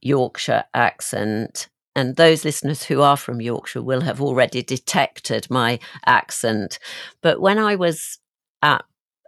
[0.00, 6.78] Yorkshire accent, and those listeners who are from Yorkshire will have already detected my accent.
[7.22, 8.18] But when I was
[8.62, 8.84] at,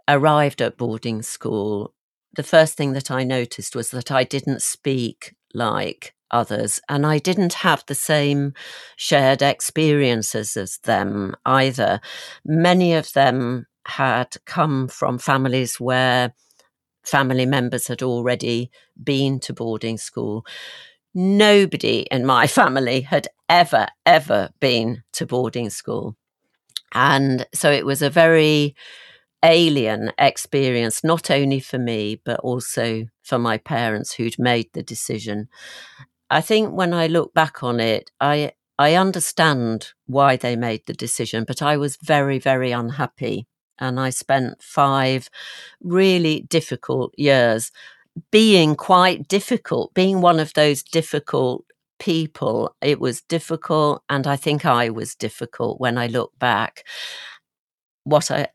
[0.07, 1.93] arrived at boarding school,
[2.35, 6.79] the first thing that I noticed was that I didn't speak like others.
[6.89, 8.53] And I didn't have the same
[8.95, 12.01] shared experiences as them either.
[12.45, 16.33] Many of them had come from families where
[17.03, 20.45] family members had already been to boarding school.
[21.13, 26.15] Nobody in my family had ever, ever been to boarding school.
[26.93, 28.75] And so it was a very
[29.43, 35.47] alien experience, not only for me, but also for my parents who'd made the decision.
[36.31, 40.93] I think when I look back on it, I I understand why they made the
[40.93, 43.47] decision, but I was very, very unhappy.
[43.79, 45.29] And I spent five
[45.81, 47.71] really difficult years
[48.31, 51.65] being quite difficult, being one of those difficult
[51.99, 52.75] people.
[52.81, 56.85] It was difficult, and I think I was difficult when I look back.
[58.03, 58.47] What I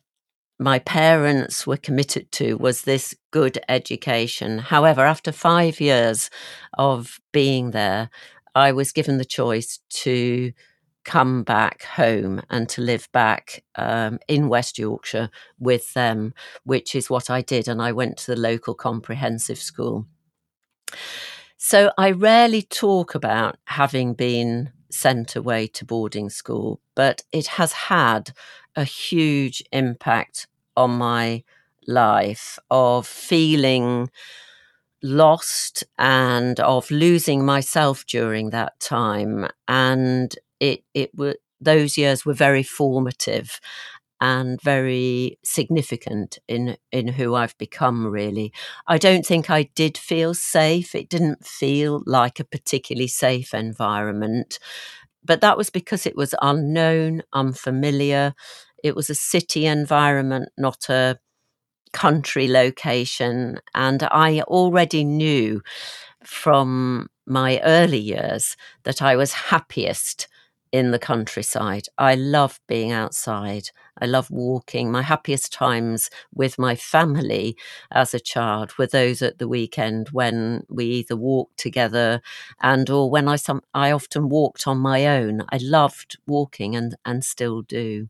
[0.59, 4.59] my parents were committed to was this good education.
[4.59, 6.31] However, after five years
[6.79, 8.11] of being there,
[8.55, 10.53] I was given the choice to
[11.05, 17.09] come back home and to live back um, in West Yorkshire with them, which is
[17.09, 17.69] what I did.
[17.69, 20.07] And I went to the local comprehensive school.
[21.59, 27.73] So I rarely talk about having been sent away to boarding school, but it has
[27.73, 28.33] had
[28.77, 31.43] a huge impact on my
[31.87, 34.11] life of feeling
[35.03, 42.35] lost and of losing myself during that time and it it were those years were
[42.35, 43.61] very formative
[44.21, 48.53] and very significant in in who I've become really.
[48.87, 50.95] I don't think I did feel safe.
[50.95, 54.59] It didn't feel like a particularly safe environment.
[55.25, 58.35] But that was because it was unknown, unfamiliar.
[58.87, 61.19] It was a city environment, not a
[61.93, 63.61] country location.
[63.75, 65.63] And I already knew
[66.25, 70.29] from my early years that I was happiest
[70.73, 71.87] in the countryside.
[71.97, 73.71] I love being outside.
[74.01, 74.91] I love walking.
[74.91, 77.57] My happiest times with my family
[77.93, 82.21] as a child were those at the weekend when we either walked together
[82.61, 85.43] and or when I some I often walked on my own.
[85.51, 88.09] I loved walking and and still do.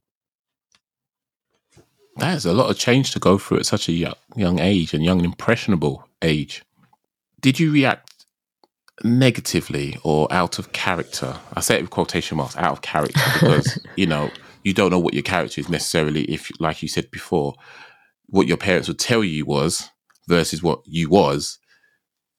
[2.18, 4.94] That is a lot of change to go through at such a young, young age
[4.94, 6.64] and young impressionable age.
[7.40, 8.26] Did you react
[9.04, 11.36] negatively or out of character?
[11.52, 14.30] I say it with quotation marks, out of character, because you know
[14.64, 16.24] you don't know what your character is necessarily.
[16.24, 17.54] If, like you said before,
[18.26, 19.90] what your parents would tell you was
[20.26, 21.58] versus what you was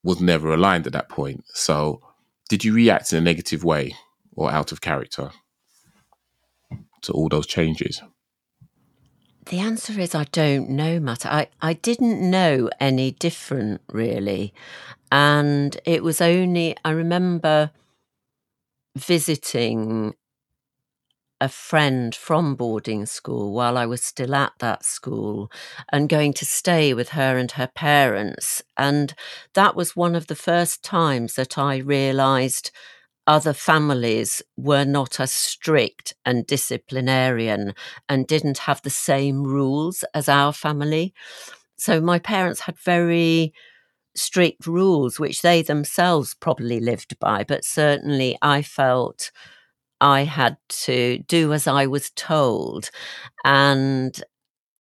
[0.03, 1.43] was never aligned at that point.
[1.53, 2.01] So,
[2.49, 3.95] did you react in a negative way
[4.35, 5.31] or out of character
[7.03, 8.01] to all those changes?
[9.49, 11.25] The answer is I don't know, Matt.
[11.25, 14.53] I, I didn't know any different, really.
[15.09, 17.71] And it was only, I remember
[18.97, 20.15] visiting
[21.39, 25.49] a friend from boarding school while I was still at that school
[25.93, 28.63] and going to stay with her and her parents.
[28.75, 29.13] And
[29.53, 32.71] that was one of the first times that I realized
[33.27, 37.73] other families were not as strict and disciplinarian
[38.09, 41.13] and didn't have the same rules as our family.
[41.77, 43.53] So my parents had very
[44.15, 49.31] strict rules, which they themselves probably lived by, but certainly I felt
[50.01, 52.89] I had to do as I was told
[53.43, 54.21] and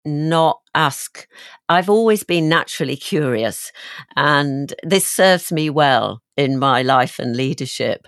[0.06, 1.28] not ask.
[1.68, 3.72] I've always been naturally curious,
[4.16, 8.06] and this serves me well in my life and leadership.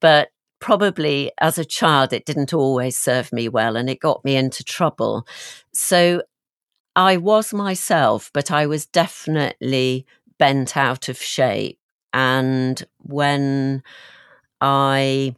[0.00, 0.28] But
[0.60, 4.62] probably as a child, it didn't always serve me well and it got me into
[4.62, 5.26] trouble.
[5.74, 6.22] So
[6.94, 10.06] I was myself, but I was definitely
[10.38, 11.78] bent out of shape.
[12.12, 13.82] And when
[14.60, 15.34] I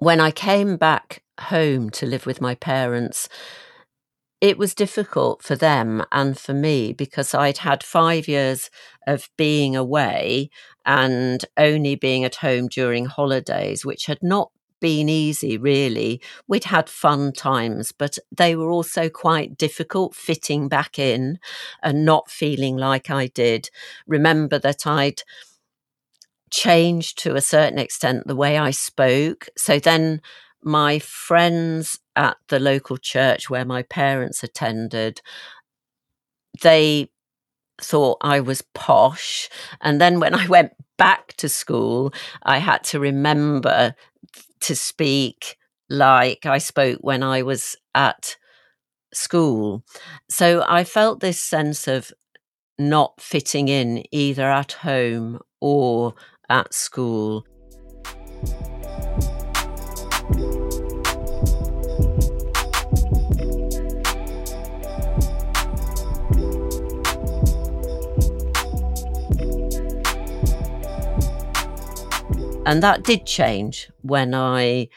[0.00, 3.28] when I came back home to live with my parents,
[4.44, 8.68] it was difficult for them and for me because I'd had five years
[9.06, 10.50] of being away
[10.84, 14.50] and only being at home during holidays, which had not
[14.82, 16.20] been easy, really.
[16.46, 21.38] We'd had fun times, but they were also quite difficult fitting back in
[21.82, 23.70] and not feeling like I did.
[24.06, 25.22] Remember that I'd
[26.50, 29.48] changed to a certain extent the way I spoke.
[29.56, 30.20] So then
[30.64, 35.20] my friends at the local church where my parents attended,
[36.62, 37.10] they
[37.80, 39.48] thought I was posh.
[39.80, 42.12] And then when I went back to school,
[42.42, 43.94] I had to remember
[44.60, 45.56] to speak
[45.90, 48.36] like I spoke when I was at
[49.12, 49.84] school.
[50.28, 52.10] So I felt this sense of
[52.78, 56.14] not fitting in either at home or
[56.48, 57.46] at school.
[72.66, 74.88] And that did change when I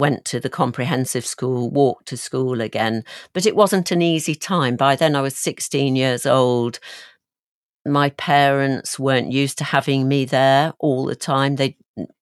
[0.00, 3.04] went to the comprehensive school, walked to school again.
[3.32, 4.76] But it wasn't an easy time.
[4.76, 6.80] By then, I was 16 years old.
[7.86, 11.56] My parents weren't used to having me there all the time.
[11.56, 11.76] They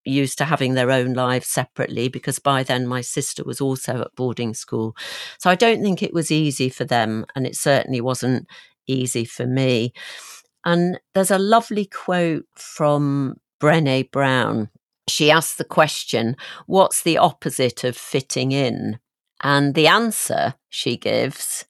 [0.04, 4.14] used to having their own lives separately because by then my sister was also at
[4.16, 4.96] boarding school.
[5.38, 8.48] So I don't think it was easy for them, and it certainly wasn't
[8.86, 9.92] easy for me.
[10.64, 14.70] And there's a lovely quote from Brene Brown.
[15.09, 16.36] She asked the question,
[16.66, 18.98] What's the opposite of fitting in?
[19.42, 21.64] And the answer she gives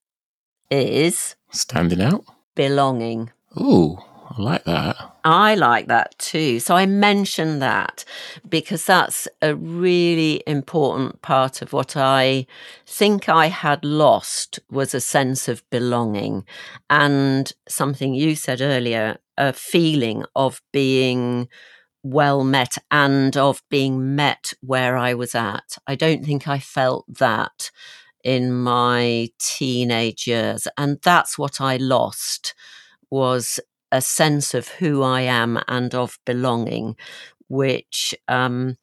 [0.70, 2.24] is Standing out?
[2.54, 3.30] belonging.
[3.56, 3.96] Ooh,
[4.30, 4.96] I like that.
[5.24, 6.58] I like that too.
[6.60, 8.04] So I mentioned that
[8.48, 12.46] because that's a really important part of what I
[12.86, 16.44] think I had lost was a sense of belonging
[16.90, 21.48] and something you said earlier, a feeling of being
[22.02, 25.76] well met and of being met where I was at.
[25.86, 27.70] I don't think I felt that
[28.24, 32.54] in my teenage years and that's what I lost
[33.10, 36.96] was a sense of who I am and of belonging,
[37.48, 38.76] which um,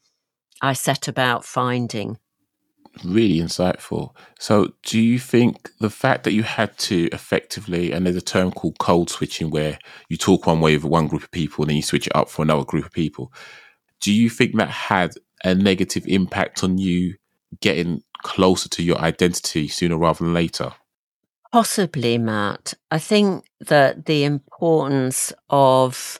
[0.62, 2.18] I set about finding.
[3.04, 4.16] Really insightful.
[4.40, 8.52] So, do you think the fact that you had to effectively, and there's a term
[8.52, 9.78] called code switching where
[10.10, 12.30] you talk one way with one group of people and then you switch it up
[12.30, 13.34] for another group of people,
[14.02, 15.12] do you think that had
[15.44, 17.16] a negative impact on you
[17.60, 20.74] getting closer to your identity sooner rather than later?
[21.52, 22.74] Possibly, Matt.
[22.92, 26.20] I think that the importance of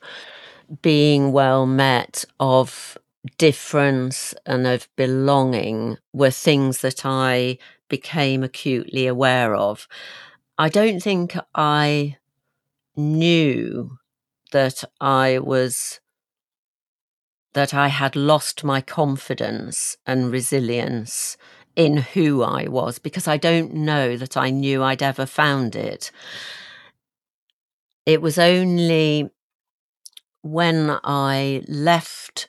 [0.82, 2.98] being well met, of
[3.38, 7.58] difference, and of belonging were things that I
[7.90, 9.88] became acutely aware of.
[10.58, 12.18] I don't think I
[12.96, 13.98] knew
[14.52, 16.00] that I was
[17.54, 21.38] that I had lost my confidence and resilience
[21.76, 26.12] in who I was because I don't know that I knew I'd ever found it.
[28.06, 29.30] It was only
[30.42, 32.48] when I left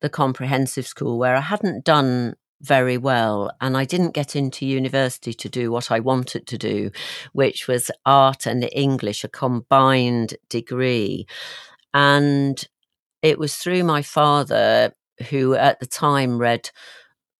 [0.00, 5.34] the comprehensive school where I hadn't done very well and I didn't get into university
[5.34, 6.90] to do what I wanted to do,
[7.32, 11.26] which was art and English, a combined degree.
[11.92, 12.62] And
[13.22, 14.92] it was through my father,
[15.30, 16.70] who at the time read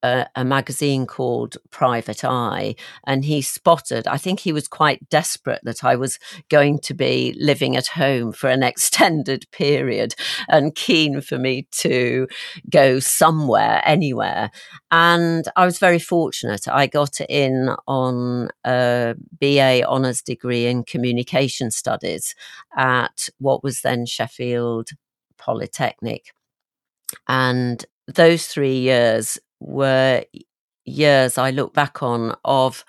[0.06, 2.76] a, a, magazine called Private Eye,
[3.06, 4.06] and he spotted.
[4.06, 8.32] I think he was quite desperate that I was going to be living at home
[8.32, 10.14] for an extended period
[10.48, 12.28] and keen for me to
[12.70, 14.50] go somewhere, anywhere.
[14.90, 16.68] And I was very fortunate.
[16.68, 22.34] I got in on a BA honours degree in communication studies
[22.76, 24.90] at what was then Sheffield
[25.36, 26.32] Polytechnic.
[27.28, 30.24] And those three years were
[30.84, 32.84] years I look back on of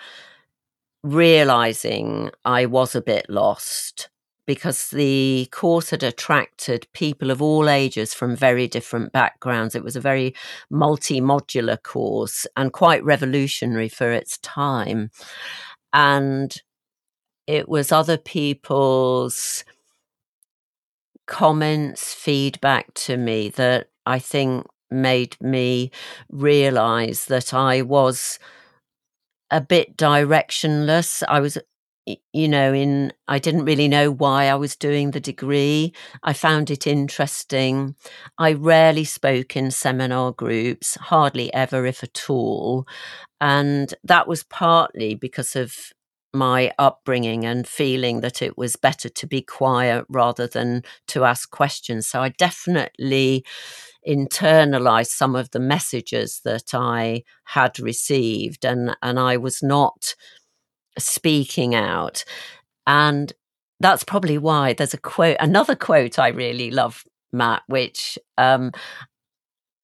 [1.03, 4.09] realizing I was a bit lost
[4.45, 9.76] because the course had attracted people of all ages from very different backgrounds.
[9.76, 10.34] It was a very
[10.70, 15.11] multi modular course and quite revolutionary for its time.
[15.93, 16.55] And
[17.47, 19.65] it was other people's
[21.28, 25.91] comments, feedback to me that I think made me
[26.29, 28.39] realize that I was
[29.51, 31.23] a bit directionless.
[31.27, 31.57] I was,
[32.33, 35.93] you know, in, I didn't really know why I was doing the degree.
[36.23, 37.95] I found it interesting.
[38.38, 42.88] I rarely spoke in seminar groups, hardly ever, if at all.
[43.39, 45.75] And that was partly because of
[46.33, 51.49] my upbringing and feeling that it was better to be quiet rather than to ask
[51.49, 52.07] questions.
[52.07, 53.45] So I definitely
[54.07, 60.15] internalized some of the messages that I had received and and I was not
[60.97, 62.23] speaking out
[62.85, 63.33] and
[63.79, 68.71] that's probably why there's a quote another quote I really love Matt which um,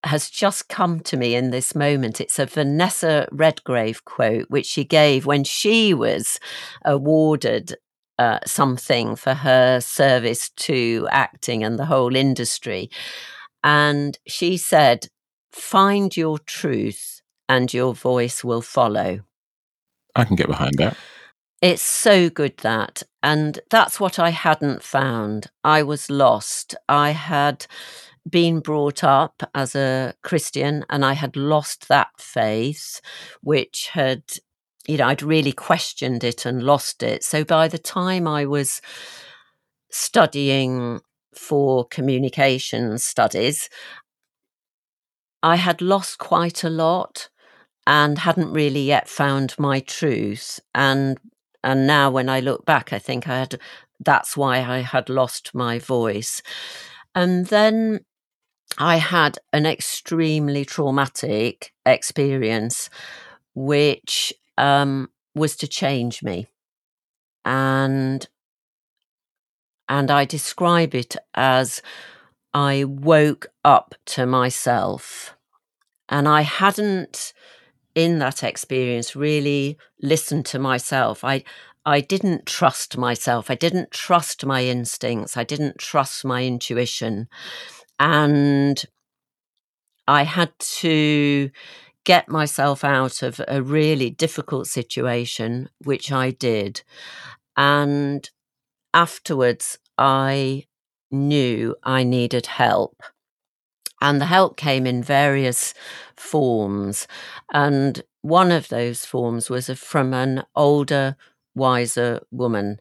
[0.04, 2.20] has just come to me in this moment.
[2.20, 6.40] It's a Vanessa Redgrave quote, which she gave when she was
[6.84, 7.76] awarded
[8.20, 12.90] uh, something for her service to acting and the whole industry.
[13.64, 15.08] And she said,
[15.52, 19.22] Find your truth and your voice will follow.
[20.16, 20.98] I can get behind that.
[21.62, 23.04] It's so good that.
[23.22, 25.50] And that's what I hadn't found.
[25.64, 26.76] I was lost.
[26.90, 27.66] I had
[28.30, 33.02] been brought up as a Christian and I had lost that faith,
[33.42, 34.24] which had,
[34.88, 37.24] you know, I'd really questioned it and lost it.
[37.24, 38.82] So by the time I was
[39.90, 41.00] studying
[41.38, 43.70] for communication studies,
[45.42, 47.30] I had lost quite a lot
[47.86, 50.60] and hadn't really yet found my truth.
[50.74, 51.18] And
[51.64, 53.60] and now when I look back, I think I had
[54.00, 56.42] that's why I had lost my voice.
[57.16, 58.02] And then
[58.78, 62.90] I had an extremely traumatic experience,
[63.54, 66.48] which um, was to change me,
[67.46, 68.28] and
[69.90, 71.82] and I describe it as
[72.54, 75.36] I woke up to myself,
[76.10, 77.34] and I hadn't
[77.96, 81.24] in that experience really listened to myself.
[81.24, 81.44] I
[81.86, 83.52] I didn't trust myself.
[83.52, 85.36] I didn't trust my instincts.
[85.36, 87.28] I didn't trust my intuition.
[88.00, 88.82] And
[90.08, 91.52] I had to
[92.06, 96.84] get myself out of a really difficult situation, which I did.
[97.58, 98.30] And
[98.94, 100.66] afterwards, I
[101.12, 103.02] knew I needed help.
[104.02, 105.74] And the help came in various
[106.18, 107.08] forms.
[107.54, 111.16] And one of those forms was from an older,
[111.56, 112.80] wiser woman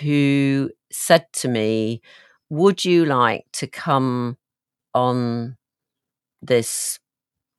[0.00, 2.02] who said to me,
[2.50, 4.36] Would you like to come
[4.94, 5.56] on
[6.42, 6.98] this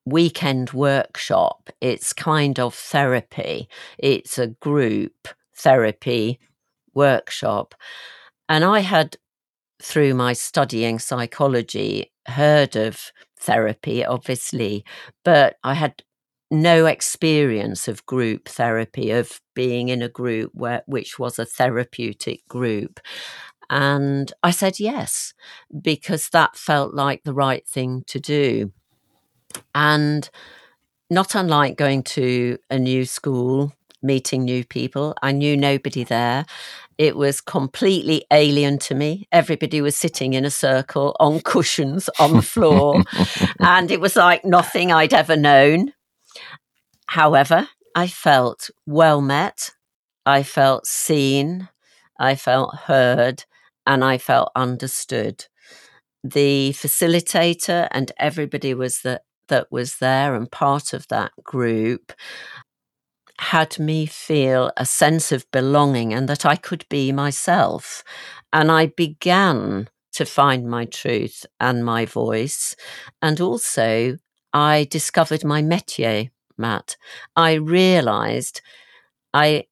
[0.05, 1.69] weekend workshop?
[1.81, 6.39] It's kind of therapy, it's a group therapy
[6.93, 7.75] workshop.
[8.49, 9.17] And I had,
[9.81, 14.85] through my studying psychology, heard of therapy, obviously,
[15.23, 16.03] but I had
[16.51, 22.47] no experience of group therapy, of being in a group where which was a therapeutic
[22.47, 22.99] group.
[23.69, 25.33] And I said yes,
[25.81, 28.71] because that felt like the right thing to do.
[29.73, 30.29] And
[31.09, 33.73] not unlike going to a new school,
[34.03, 36.45] meeting new people, I knew nobody there.
[36.97, 39.27] It was completely alien to me.
[39.31, 43.03] Everybody was sitting in a circle on cushions on the floor,
[43.59, 45.93] and it was like nothing I'd ever known.
[47.07, 49.71] However, I felt well met,
[50.25, 51.69] I felt seen,
[52.19, 53.45] I felt heard,
[53.85, 55.45] and I felt understood.
[56.23, 62.13] The facilitator and everybody was that that was there and part of that group
[63.43, 68.03] had me feel a sense of belonging and that I could be myself.
[68.51, 72.75] And I began to find my truth and my voice.
[73.21, 74.17] And also,
[74.53, 76.95] I discovered my métier, Matt.
[77.35, 78.61] I realized
[79.33, 79.65] I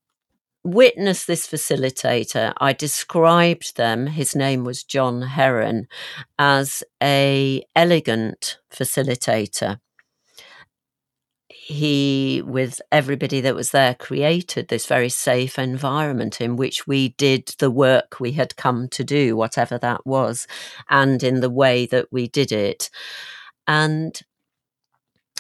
[0.64, 2.54] witnessed this facilitator.
[2.58, 5.88] I described them, his name was John Heron,
[6.38, 9.80] as a elegant facilitator
[11.72, 17.48] he, with everybody that was there, created this very safe environment in which we did
[17.60, 20.48] the work we had come to do, whatever that was,
[20.90, 22.90] and in the way that we did it.
[23.68, 24.20] And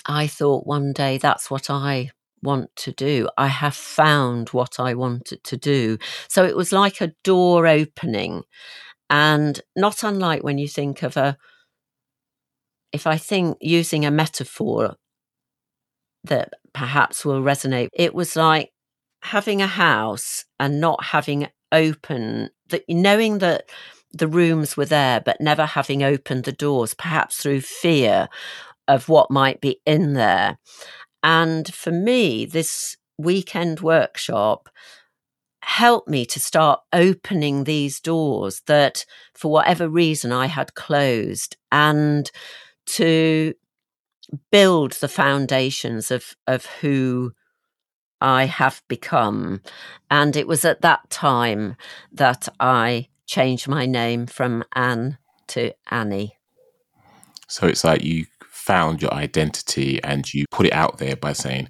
[0.05, 2.11] I thought one day that's what I
[2.41, 3.29] want to do.
[3.37, 5.97] I have found what I wanted to do.
[6.27, 8.43] So it was like a door opening.
[9.09, 11.37] And not unlike when you think of a,
[12.91, 14.95] if I think using a metaphor,
[16.23, 17.89] that perhaps will resonate.
[17.93, 18.71] It was like
[19.21, 23.69] having a house and not having open that knowing that
[24.11, 28.27] the rooms were there but never having opened the doors perhaps through fear
[28.87, 30.57] of what might be in there
[31.23, 34.67] and for me this weekend workshop
[35.63, 42.29] helped me to start opening these doors that for whatever reason I had closed and
[42.87, 43.53] to
[44.51, 47.33] build the foundations of of who
[48.21, 49.61] I have become.
[50.09, 51.75] And it was at that time
[52.11, 55.17] that I changed my name from Anne
[55.47, 56.37] to Anni.
[57.47, 61.67] So it's like you found your identity and you put it out there by saying,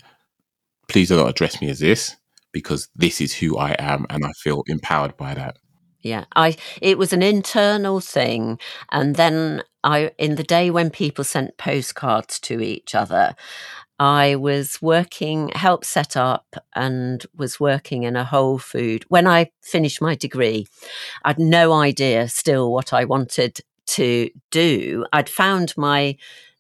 [0.88, 2.16] please do not address me as this
[2.52, 5.58] because this is who I am and I feel empowered by that.
[6.04, 8.60] Yeah, I it was an internal thing
[8.92, 13.36] and then I in the day when people sent postcards to each other
[14.00, 19.52] I was working helped set up and was working in a whole food when I
[19.62, 20.68] finished my degree
[21.26, 25.06] I'd no idea still what I wanted to do.
[25.14, 26.18] I'd found my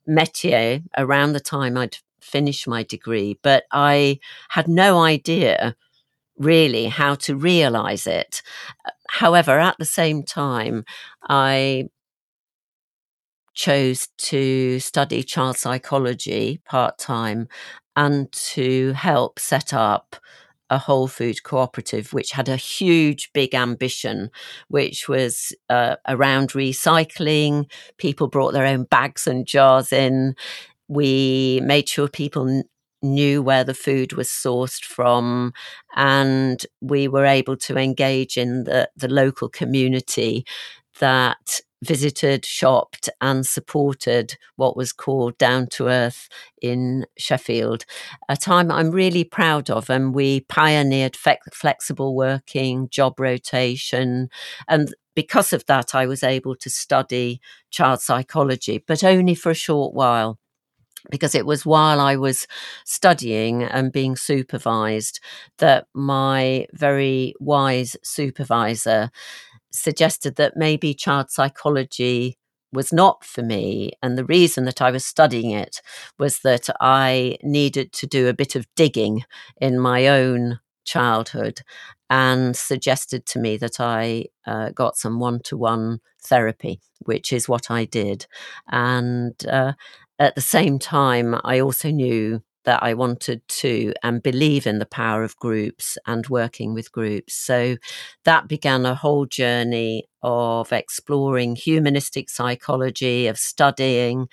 [0.09, 4.19] métier around the time I'd finished my degree but I
[4.49, 5.75] had no idea
[6.43, 8.41] really how to realize it.
[9.09, 10.85] However, at the same time,
[11.29, 11.89] I
[13.53, 17.47] chose to study child psychology part time
[17.95, 20.15] and to help set up
[20.69, 24.29] a whole food cooperative, which had a huge, big ambition,
[24.69, 27.69] which was uh, around recycling.
[27.97, 30.35] People brought their own bags and jars in
[30.87, 32.63] we made sure people
[33.01, 35.53] knew where the food was sourced from,
[35.95, 40.45] and we were able to engage in the, the local community
[40.99, 46.29] that visited, shopped, and supported what was called Down to Earth
[46.61, 47.85] in Sheffield,
[48.29, 49.89] a time I'm really proud of.
[49.89, 54.29] And we pioneered fe- flexible working, job rotation,
[54.67, 57.41] and because of that, I was able to study
[57.71, 60.39] child psychology, but only for a short while
[61.09, 62.47] because it was while I was
[62.85, 65.19] studying and being supervised
[65.57, 69.09] that my very wise supervisor
[69.71, 72.37] suggested that maybe child psychology
[72.73, 73.91] was not for me.
[74.01, 75.81] And the reason that I was studying it
[76.17, 79.23] was that I needed to do a bit of digging
[79.59, 81.61] in my own childhood
[82.09, 87.47] and suggested to me that I uh, got some one to one therapy, which is
[87.47, 88.25] what I did.
[88.67, 89.73] And uh,
[90.21, 94.85] at the same time, I also knew that I wanted to and believe in the
[94.85, 97.33] power of groups and working with groups.
[97.33, 97.77] So
[98.23, 104.27] that began a whole journey of exploring humanistic psychology, of studying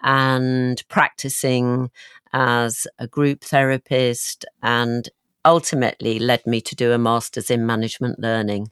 [0.00, 1.90] and practicing
[2.32, 5.08] as a group therapist, and
[5.44, 8.70] ultimately led me to do a master's in management learning.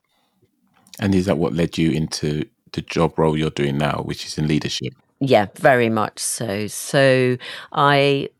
[1.00, 4.38] And is that what led you into the job role you're doing now, which is
[4.38, 4.94] in leadership?
[5.20, 6.66] Yeah, very much so.
[6.66, 7.36] So
[7.72, 8.30] I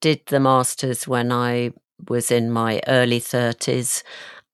[0.00, 1.70] did the masters when I
[2.08, 4.02] was in my early 30s.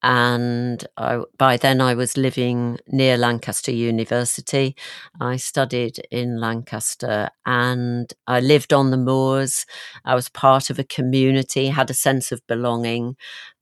[0.03, 4.74] And I, by then, I was living near Lancaster University.
[5.20, 9.66] I studied in Lancaster and I lived on the moors.
[10.07, 13.16] I was part of a community, had a sense of belonging,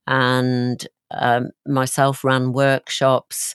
[0.09, 3.55] and um, myself ran workshops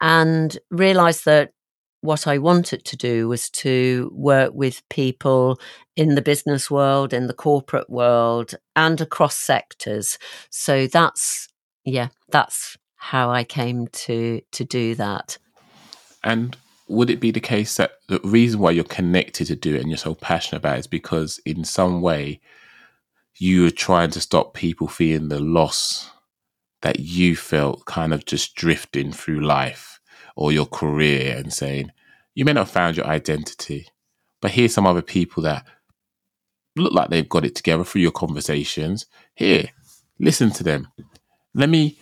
[0.00, 1.52] and realized that
[2.00, 5.58] what I wanted to do was to work with people
[5.96, 10.18] in the business world, in the corporate world, and across sectors.
[10.50, 11.48] So that's
[11.84, 15.38] yeah, that's how I came to to do that.
[16.22, 16.56] And
[16.88, 19.90] would it be the case that the reason why you're connected to do it and
[19.90, 22.40] you're so passionate about it is because in some way
[23.38, 26.10] you are trying to stop people feeling the loss
[26.82, 29.95] that you felt kind of just drifting through life
[30.36, 31.90] or your career and saying,
[32.34, 33.88] you may not have found your identity,
[34.40, 35.66] but here's some other people that
[36.76, 39.06] look like they've got it together through your conversations.
[39.34, 39.70] Here,
[40.20, 40.88] listen to them.
[41.54, 41.98] Let me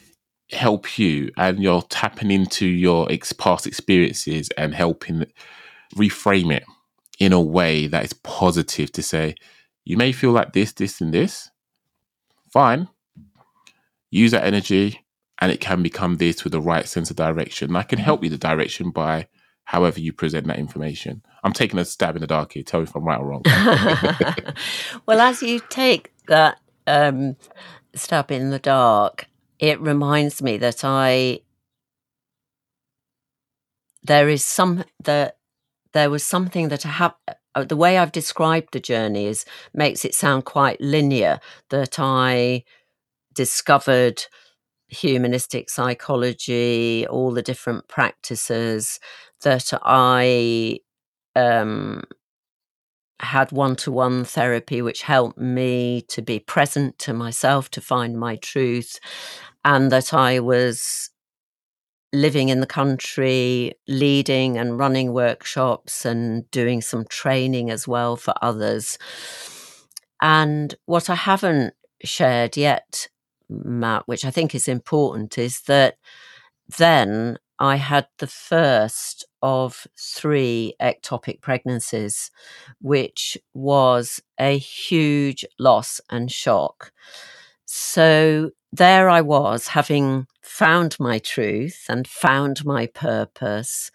[0.51, 5.27] help you, and you're tapping into your ex- past experiences and helping
[5.95, 6.65] reframe it
[7.21, 9.37] in a way that is positive to say,
[9.85, 11.51] you may feel like this, this, and this.
[12.53, 12.89] Fine.
[14.11, 15.04] Use that energy,
[15.41, 17.69] and it can become this with the right sense of direction.
[17.71, 19.29] And I can help you the direction by
[19.65, 21.23] however you present that information.
[21.43, 22.63] I'm taking a stab in the dark here.
[22.63, 23.43] Tell me if I'm right or wrong.
[25.07, 27.37] well, as you take that um,
[27.95, 29.27] stab in the dark,
[29.59, 31.41] it reminds me that I
[34.03, 35.39] there is some that
[35.93, 37.15] there was something that I have.
[37.57, 41.41] Uh, the way I've described the journey is makes it sound quite linear.
[41.71, 42.65] That I
[43.33, 44.27] discovered
[44.89, 49.01] humanistic psychology, all the different practices
[49.43, 50.79] that I
[51.37, 52.03] um,
[53.21, 58.19] had one to one therapy, which helped me to be present to myself, to find
[58.19, 58.99] my truth,
[59.65, 61.11] and that I was
[62.13, 68.35] living in the country, leading and running workshops and doing some training as well for
[68.41, 68.99] others.
[70.23, 71.75] And what I haven't
[72.05, 73.09] shared yet,
[73.49, 75.97] Matt, which I think is important, is that
[76.79, 82.31] then I had the first of three ectopic pregnancies,
[82.81, 86.93] which was a huge loss and shock.
[87.65, 93.91] So there I was, having found my truth and found my purpose,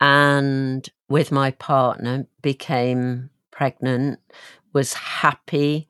[0.00, 4.18] and with my partner became pregnant,
[4.72, 5.88] was happy,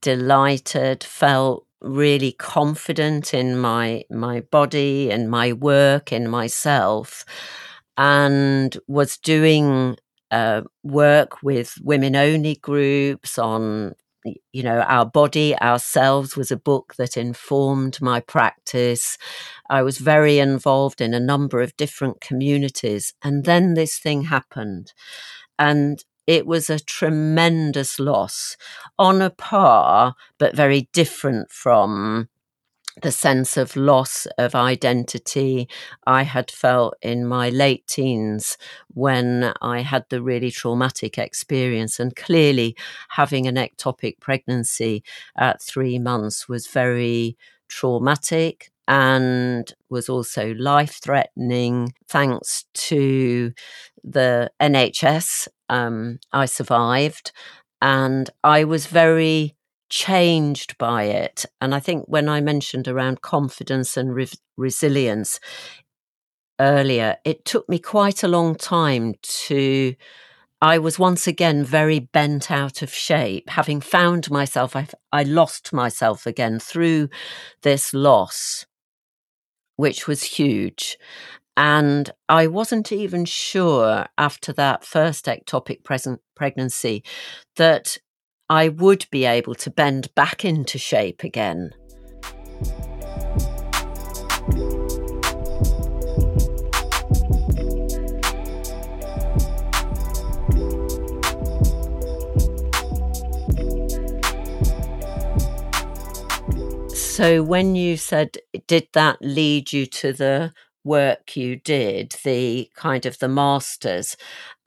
[0.00, 7.24] delighted, felt really confident in my my body and my work and myself
[7.98, 9.96] and was doing
[10.30, 13.94] uh, work with women only groups on
[14.52, 19.18] you know our body ourselves was a book that informed my practice.
[19.70, 24.92] I was very involved in a number of different communities and then this thing happened.
[25.58, 28.56] And it was a tremendous loss
[28.98, 32.28] on a par, but very different from
[33.02, 35.66] the sense of loss of identity
[36.06, 38.58] I had felt in my late teens
[38.88, 41.98] when I had the really traumatic experience.
[41.98, 42.76] And clearly,
[43.10, 45.02] having an ectopic pregnancy
[45.38, 51.94] at three months was very traumatic and was also life threatening.
[52.08, 53.52] Thanks to
[54.04, 57.32] the NHS, um, I survived.
[57.80, 59.56] And I was very
[59.88, 61.44] changed by it.
[61.60, 65.40] And I think when I mentioned around confidence and re- resilience
[66.60, 69.94] earlier, it took me quite a long time to.
[70.64, 73.50] I was once again very bent out of shape.
[73.50, 77.08] Having found myself, I, I lost myself again through
[77.62, 78.64] this loss,
[79.74, 80.98] which was huge.
[81.56, 87.04] And I wasn't even sure after that first ectopic present pregnancy
[87.56, 87.98] that
[88.48, 91.72] I would be able to bend back into shape again.
[106.94, 110.52] So, when you said, did that lead you to the
[110.84, 114.16] work you did, the kind of the masters?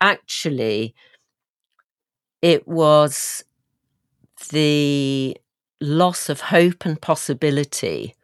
[0.02, 0.96] Actually,
[2.42, 3.44] it was
[4.52, 5.38] the
[5.82, 8.16] loss of hope and possibility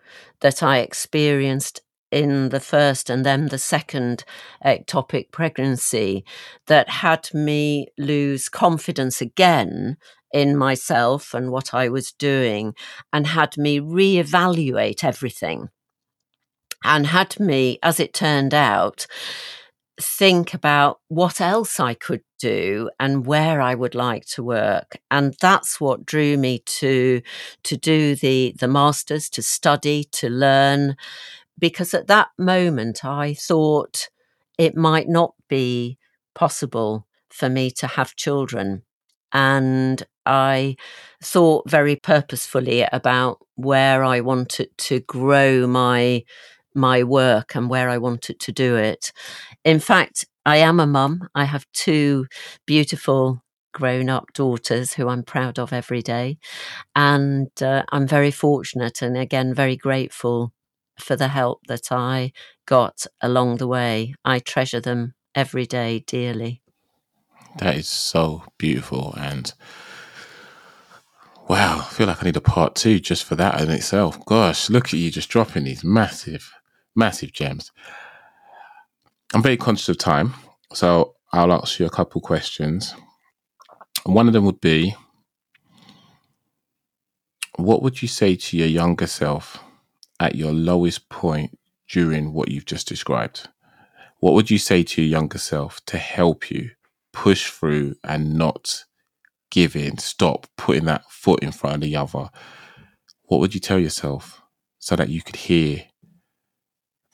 [0.41, 1.81] that I experienced
[2.11, 4.25] in the first and then the second
[4.65, 6.25] ectopic pregnancy
[6.67, 9.97] that had me lose confidence again
[10.33, 12.73] in myself and what I was doing
[13.13, 15.69] and had me reevaluate everything
[16.83, 19.05] and had me, as it turned out,
[19.99, 24.97] think about what else I could do and where I would like to work.
[25.11, 27.21] And that's what drew me to
[27.63, 30.95] to do the the masters, to study, to learn.
[31.59, 34.09] Because at that moment I thought
[34.57, 35.97] it might not be
[36.33, 38.83] possible for me to have children.
[39.33, 40.75] And I
[41.23, 46.23] thought very purposefully about where I wanted to grow my
[46.73, 49.11] my work and where I wanted to do it.
[49.63, 51.29] In fact, I am a mum.
[51.35, 52.27] I have two
[52.65, 53.43] beautiful
[53.73, 56.37] grown up daughters who I'm proud of every day.
[56.95, 60.53] And uh, I'm very fortunate and again, very grateful
[60.99, 62.31] for the help that I
[62.65, 64.13] got along the way.
[64.25, 66.61] I treasure them every day dearly.
[67.57, 69.13] That is so beautiful.
[69.17, 69.53] And
[71.47, 74.23] wow, I feel like I need a part two just for that in itself.
[74.25, 76.51] Gosh, look at you just dropping these massive,
[76.95, 77.71] massive gems.
[79.33, 80.33] I'm very conscious of time,
[80.73, 82.95] so I'll ask you a couple questions.
[84.05, 84.95] One of them would be
[87.57, 89.59] What would you say to your younger self
[90.19, 93.49] at your lowest point during what you've just described?
[94.19, 96.71] What would you say to your younger self to help you
[97.13, 98.85] push through and not
[99.51, 102.29] give in, stop putting that foot in front of the other?
[103.23, 104.41] What would you tell yourself
[104.79, 105.83] so that you could hear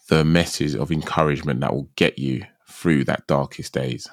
[0.07, 4.07] the message of encouragement that will get you through that darkest days?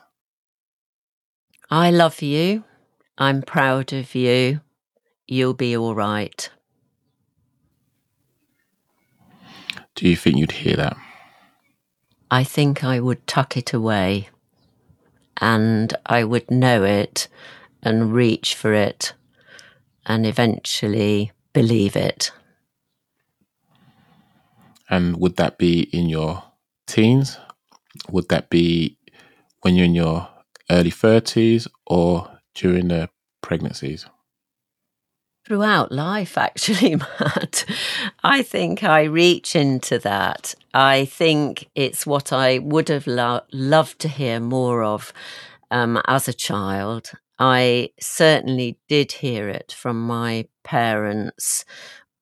[1.70, 2.64] I love you.
[3.16, 4.60] I'm proud of you.
[5.26, 6.50] You'll be all right.
[9.94, 10.96] Do you think you'd hear that?
[12.30, 14.28] I think I would tuck it away
[15.40, 17.28] and I would know it
[17.82, 19.14] and reach for it
[20.06, 22.32] and eventually believe it.
[24.88, 26.42] And would that be in your
[26.86, 27.38] teens?
[28.10, 28.98] Would that be
[29.62, 30.28] when you're in your
[30.70, 33.08] early 30s or during the
[33.42, 34.06] pregnancies?
[35.46, 37.66] Throughout life, actually, Matt.
[38.22, 40.54] I think I reach into that.
[40.72, 45.12] I think it's what I would have lo- loved to hear more of
[45.70, 47.10] um, as a child.
[47.38, 51.64] I certainly did hear it from my parents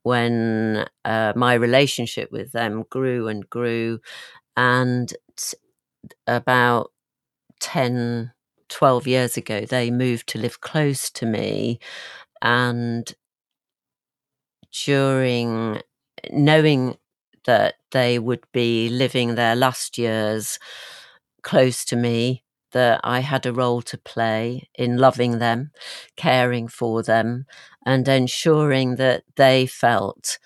[0.02, 4.00] when uh, my relationship with them grew and grew.
[4.56, 5.56] And t-
[6.26, 6.92] about
[7.60, 8.32] 10,
[8.68, 11.80] 12 years ago, they moved to live close to me.
[12.42, 13.12] And
[14.84, 15.80] during
[16.30, 16.96] knowing
[17.44, 20.58] that they would be living their last years
[21.42, 25.70] close to me, that I had a role to play in loving them,
[26.16, 27.46] caring for them,
[27.84, 30.38] and ensuring that they felt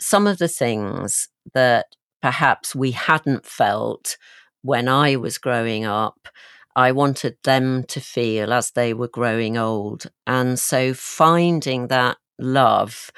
[0.00, 1.86] some of the things that
[2.22, 4.16] perhaps we hadn't felt
[4.62, 6.28] when I was growing up.
[6.76, 10.06] I wanted them to feel as they were growing old.
[10.26, 13.10] And so finding that love,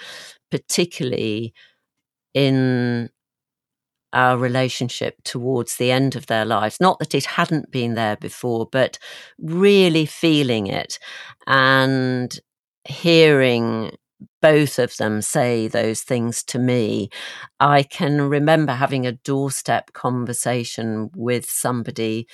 [0.51, 1.53] particularly
[2.33, 3.11] in
[4.13, 6.79] our relationship towards the end of their lives.
[6.81, 8.99] Not that it hadn't been there before, but
[9.39, 10.99] really feeling it
[11.47, 12.39] and
[12.87, 13.93] hearing
[14.43, 17.11] both of them say those things to me.
[17.59, 22.27] I can remember having a doorstep conversation with somebody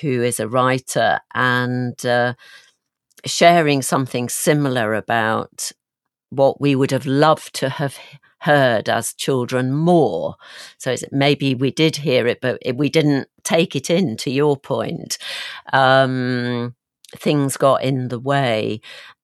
[0.00, 2.34] who is a writer and uh,
[3.24, 5.72] sharing something similar about
[6.30, 7.98] what we would have loved to have
[8.46, 10.36] heard as children more.
[10.78, 15.18] So maybe we did hear it, but we didn't take it in, to your point.
[15.72, 16.74] Um,
[17.16, 18.80] things got in the way.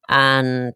[0.09, 0.75] And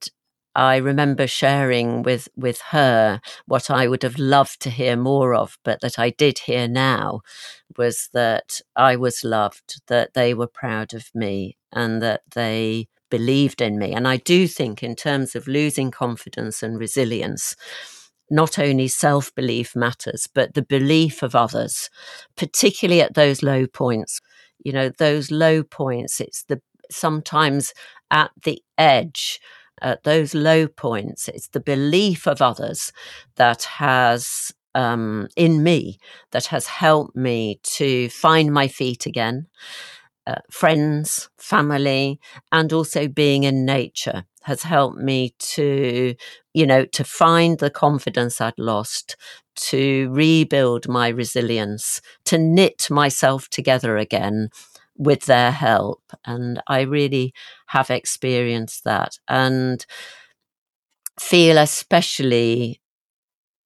[0.55, 5.57] I remember sharing with, with her what I would have loved to hear more of,
[5.63, 7.21] but that I did hear now
[7.77, 13.61] was that I was loved, that they were proud of me, and that they believed
[13.61, 13.93] in me.
[13.93, 17.55] And I do think, in terms of losing confidence and resilience,
[18.29, 21.89] not only self belief matters, but the belief of others,
[22.35, 24.19] particularly at those low points.
[24.63, 26.61] You know, those low points, it's the
[26.91, 27.73] sometimes
[28.11, 29.39] at the edge,
[29.81, 32.91] at those low points, it's the belief of others
[33.35, 35.97] that has um, in me
[36.31, 39.47] that has helped me to find my feet again.
[40.27, 42.19] Uh, friends, family,
[42.51, 46.15] and also being in nature has helped me to,
[46.53, 49.15] you know, to find the confidence I'd lost,
[49.71, 54.49] to rebuild my resilience, to knit myself together again
[54.97, 56.03] with their help.
[56.25, 57.33] And I really
[57.67, 59.85] have experienced that and
[61.19, 62.79] feel especially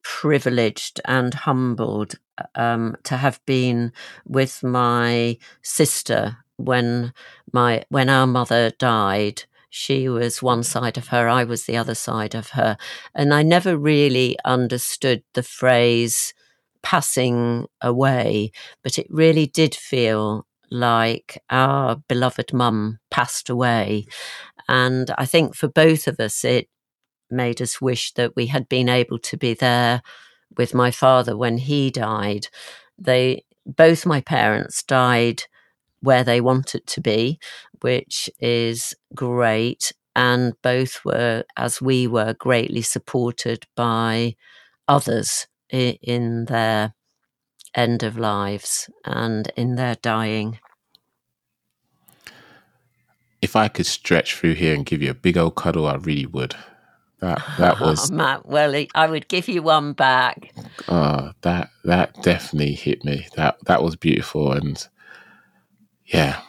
[0.04, 2.16] privileged and humbled
[2.56, 3.94] um, to have been
[4.26, 7.14] with my sister when
[7.54, 9.44] my when our mother died
[9.74, 12.78] she was one side of her, I was the other side of her.
[13.16, 16.34] And I never really understood the phrase
[16.84, 18.52] passing away,
[18.84, 24.08] but it really did feel like our beloved mum passed away.
[24.68, 26.68] And I think for both of us, it
[27.30, 30.02] made us wish that we had been able to be there
[30.58, 32.50] with my father when he died.
[32.98, 35.44] They both my parents died
[36.02, 37.40] where they want it to be,
[37.82, 39.92] which is great.
[40.16, 44.36] And both were, as we were, greatly supported by
[44.88, 46.94] others in their
[47.74, 50.60] end of lives and in their dying.
[53.42, 56.26] If I could stretch through here and give you a big old cuddle, I really
[56.26, 56.56] would.
[57.22, 58.46] That that oh, was oh, Matt.
[58.46, 60.54] Well, I would give you one back.
[60.88, 63.28] Oh, that that definitely hit me.
[63.36, 64.86] That that was beautiful, and
[66.14, 66.42] yeah,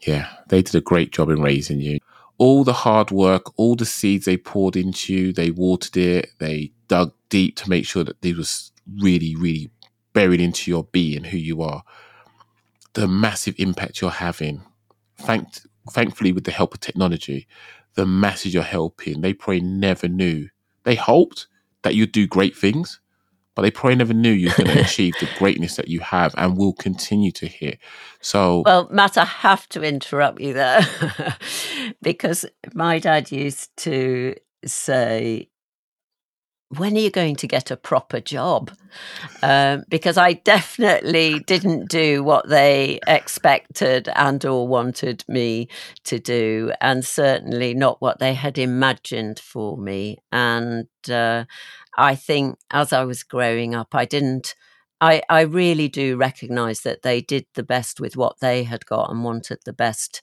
[0.00, 1.98] yeah, they did a great job in raising you.
[2.38, 6.72] All the hard work, all the seeds they poured into you, they watered it, they
[6.88, 9.70] dug deep to make sure that they was really, really
[10.12, 11.82] buried into your being, who you are.
[12.94, 14.62] The massive impact you're having,
[15.16, 15.46] thank,
[15.90, 17.46] thankfully, with the help of technology,
[17.94, 20.48] the masses you're helping, they probably never knew.
[20.84, 21.46] They hoped
[21.82, 23.00] that you'd do great things,
[23.54, 26.34] but they probably never knew you were going to achieve the greatness that you have
[26.36, 27.78] and will continue to hit.
[28.20, 30.86] So, well, Matt, I have to interrupt you there
[32.02, 32.44] because
[32.74, 34.34] my dad used to
[34.64, 35.48] say,
[36.76, 38.70] when are you going to get a proper job?
[39.42, 45.68] Um, because I definitely didn't do what they expected and or wanted me
[46.04, 50.18] to do, and certainly not what they had imagined for me.
[50.30, 51.44] And uh,
[51.96, 54.54] I think as I was growing up, I didn't.
[55.00, 59.10] I, I really do recognize that they did the best with what they had got
[59.10, 60.22] and wanted the best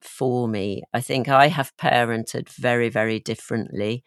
[0.00, 0.82] for me.
[0.94, 4.04] I think I have parented very, very differently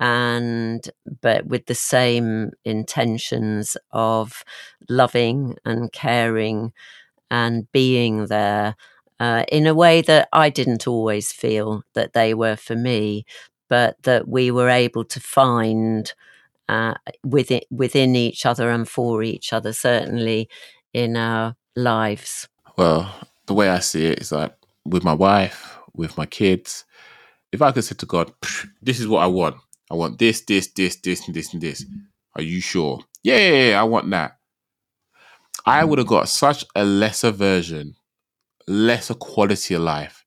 [0.00, 0.90] and
[1.22, 4.44] but with the same intentions of
[4.88, 6.72] loving and caring
[7.30, 8.76] and being there
[9.20, 13.26] uh, in a way that I didn't always feel that they were for me,
[13.68, 16.12] but that we were able to find
[16.70, 16.94] uh,
[17.24, 20.48] within within each other and for each other, certainly
[20.94, 22.48] in our lives.
[22.78, 23.12] Well,
[23.46, 24.54] the way I see it is like
[24.84, 26.84] with my wife, with my kids.
[27.52, 28.32] If I could say to God,
[28.80, 29.56] "This is what I want,"
[29.90, 31.84] I want this, this, this, this, and this, and this.
[32.36, 33.00] Are you sure?
[33.24, 34.38] Yeah, yeah, yeah I want that.
[35.66, 37.96] I would have got such a lesser version,
[38.68, 40.24] lesser quality of life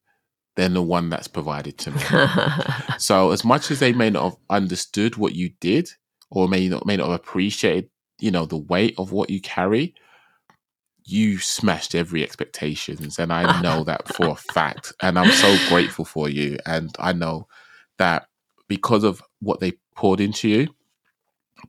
[0.56, 2.00] than the one that's provided to me.
[2.98, 5.88] so, as much as they may not have understood what you did,
[6.34, 7.88] or may not may not have appreciated,
[8.20, 9.94] you know, the weight of what you carry,
[11.04, 14.92] you smashed every expectations, and I know that for a fact.
[15.00, 17.46] And I'm so grateful for you, and I know
[17.98, 18.26] that
[18.68, 20.68] because of what they poured into you,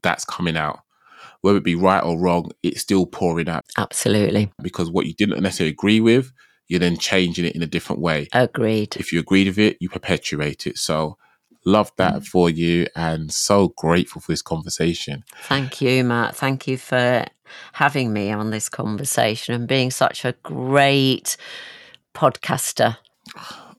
[0.02, 0.80] that's coming out.
[1.42, 4.52] whether it be right or wrong, it's still pouring out Absolutely.
[4.64, 6.32] because what you didn't necessarily agree with,
[6.68, 8.28] you're then changing it in a different way.
[8.34, 8.96] Agreed.
[8.98, 10.78] If you agreed with it, you perpetuate it.
[10.80, 11.18] So,
[11.66, 12.26] love that Mm.
[12.28, 15.24] for you and so grateful for this conversation.
[15.44, 16.36] Thank you, Matt.
[16.36, 17.26] Thank you for
[17.74, 21.38] having me on this conversation and being such a great
[22.14, 22.98] podcaster.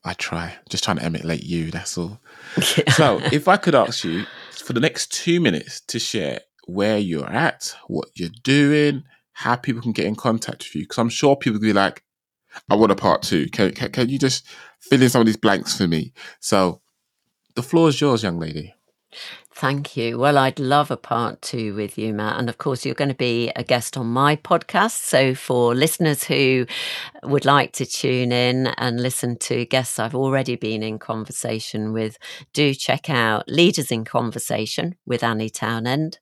[0.05, 2.19] I try, just trying to emulate you, that's all.
[2.95, 7.29] So, if I could ask you for the next two minutes to share where you're
[7.29, 11.35] at, what you're doing, how people can get in contact with you, because I'm sure
[11.35, 12.03] people will be like,
[12.69, 13.47] I want a part two.
[13.49, 14.45] Can, can, can you just
[14.79, 16.13] fill in some of these blanks for me?
[16.39, 16.81] So,
[17.57, 18.75] the floor is yours, young lady.
[19.51, 20.19] Thank you.
[20.19, 22.37] Well, I'd love a part two with you, Matt.
[22.37, 24.91] And of course, you're going to be a guest on my podcast.
[25.01, 26.67] So, for listeners who
[27.23, 32.19] would like to tune in and listen to guests I've already been in conversation with,
[32.53, 36.19] do check out Leaders in Conversation with Anni Townend.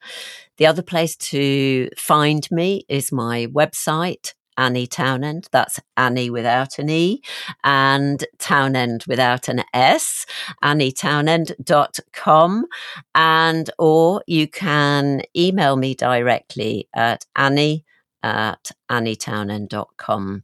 [0.55, 5.47] The other place to find me is my website, Anni Townend.
[5.51, 7.21] That's Anni without an E
[7.63, 10.25] and Townend without an S,
[10.63, 12.65] annitownend.com.
[13.13, 17.84] And, or you can email me directly at anni
[18.25, 20.43] at annitownend.com.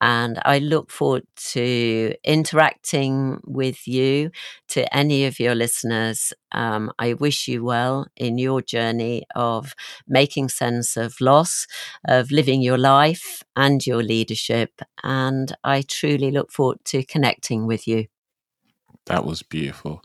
[0.00, 4.32] And I look forward to interacting with you,
[4.68, 6.32] to any of your listeners.
[6.50, 9.74] Um, I wish you well in your journey of
[10.08, 11.68] making sense of loss,
[12.08, 14.80] of living your life and your leadership.
[15.04, 18.06] And I truly look forward to connecting with you.
[19.06, 20.02] That was beautiful.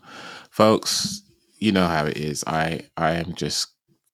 [0.50, 1.22] Folks,
[1.58, 2.44] you know how it is.
[2.46, 3.68] I, I am just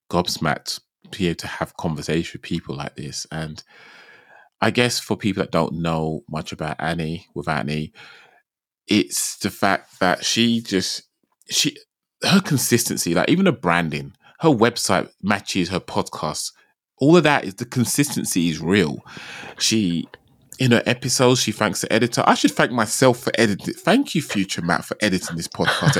[0.09, 0.79] gobsmacked
[1.11, 3.27] be able to have conversation with people like this.
[3.31, 3.63] And
[4.61, 7.93] I guess for people that don't know much about Anni, with Anni,
[8.87, 11.03] it's the fact that she just
[11.49, 11.77] she
[12.23, 16.51] her consistency, like even her branding, her website matches her podcast.
[16.99, 19.03] All of that is the consistency is real.
[19.57, 20.07] She
[20.59, 22.23] in her episodes, she thanks the editor.
[22.25, 23.73] I should thank myself for editing.
[23.73, 25.95] Thank you, future Matt, for editing this podcast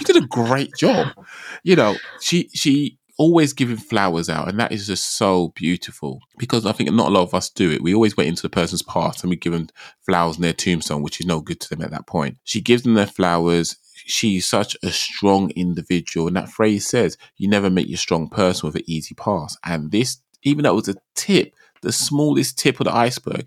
[0.00, 1.08] you did a great job.
[1.62, 6.66] You know, she she always giving flowers out, and that is just so beautiful because
[6.66, 7.82] I think not a lot of us do it.
[7.82, 9.68] We always wait into the person's past and we give them
[10.04, 12.38] flowers in their tombstone, which is no good to them at that point.
[12.44, 13.76] She gives them their flowers.
[13.94, 18.66] She's such a strong individual, and that phrase says, "You never meet your strong person
[18.66, 22.80] with an easy pass." And this, even though it was a tip, the smallest tip
[22.80, 23.46] of the iceberg,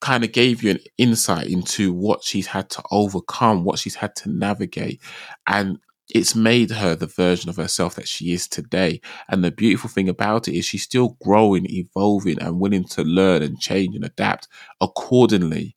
[0.00, 4.16] kind of gave you an insight into what she's had to overcome, what she's had
[4.16, 5.00] to navigate,
[5.46, 5.78] and
[6.14, 9.00] it's made her the version of herself that she is today.
[9.28, 13.42] And the beautiful thing about it is she's still growing, evolving, and willing to learn
[13.42, 14.46] and change and adapt
[14.80, 15.74] accordingly.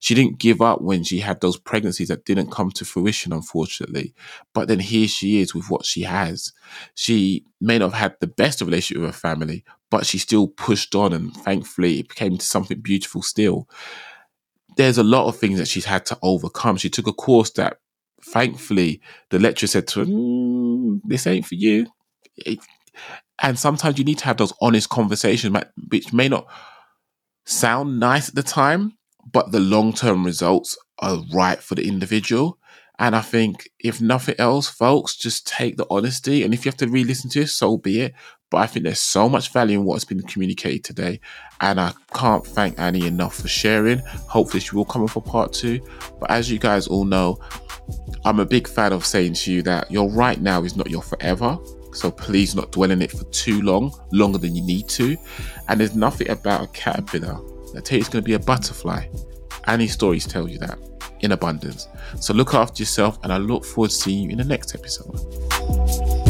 [0.00, 4.12] She didn't give up when she had those pregnancies that didn't come to fruition, unfortunately.
[4.52, 6.52] But then here she is with what she has.
[6.94, 10.94] She may not have had the best relationship with her family, but she still pushed
[10.94, 13.66] on and thankfully it became something beautiful still.
[14.76, 16.76] There's a lot of things that she's had to overcome.
[16.76, 17.78] She took a course that
[18.32, 19.00] thankfully
[19.30, 21.86] the lecturer said to her, "Mm, this ain't for you.
[22.36, 22.60] It-
[23.42, 25.56] and sometimes you need to have those honest conversations,
[25.88, 26.46] which may not
[27.44, 28.96] sound nice at the time,
[29.32, 32.58] but the long term results are right for the individual.
[32.98, 36.44] And I think, if nothing else, folks, just take the honesty.
[36.44, 38.14] And if you have to re listen to it, so be it.
[38.52, 41.20] But I think there's so much value in what's been communicated today.
[41.60, 43.98] And I can't thank Anni enough for sharing.
[44.28, 45.80] Hopefully, she will come in for part two.
[46.20, 47.40] But as you guys all know,
[48.24, 51.02] I'm a big fan of saying to you that your right now is not your
[51.02, 51.58] forever.
[51.92, 55.16] So please not dwell in it for too long, longer than you need to.
[55.68, 57.38] And there's nothing about a caterpillar
[57.72, 59.06] that tell you it's going to be a butterfly.
[59.66, 60.78] Any stories tell you that
[61.20, 61.88] in abundance.
[62.20, 66.23] So look after yourself, and I look forward to seeing you in the next episode.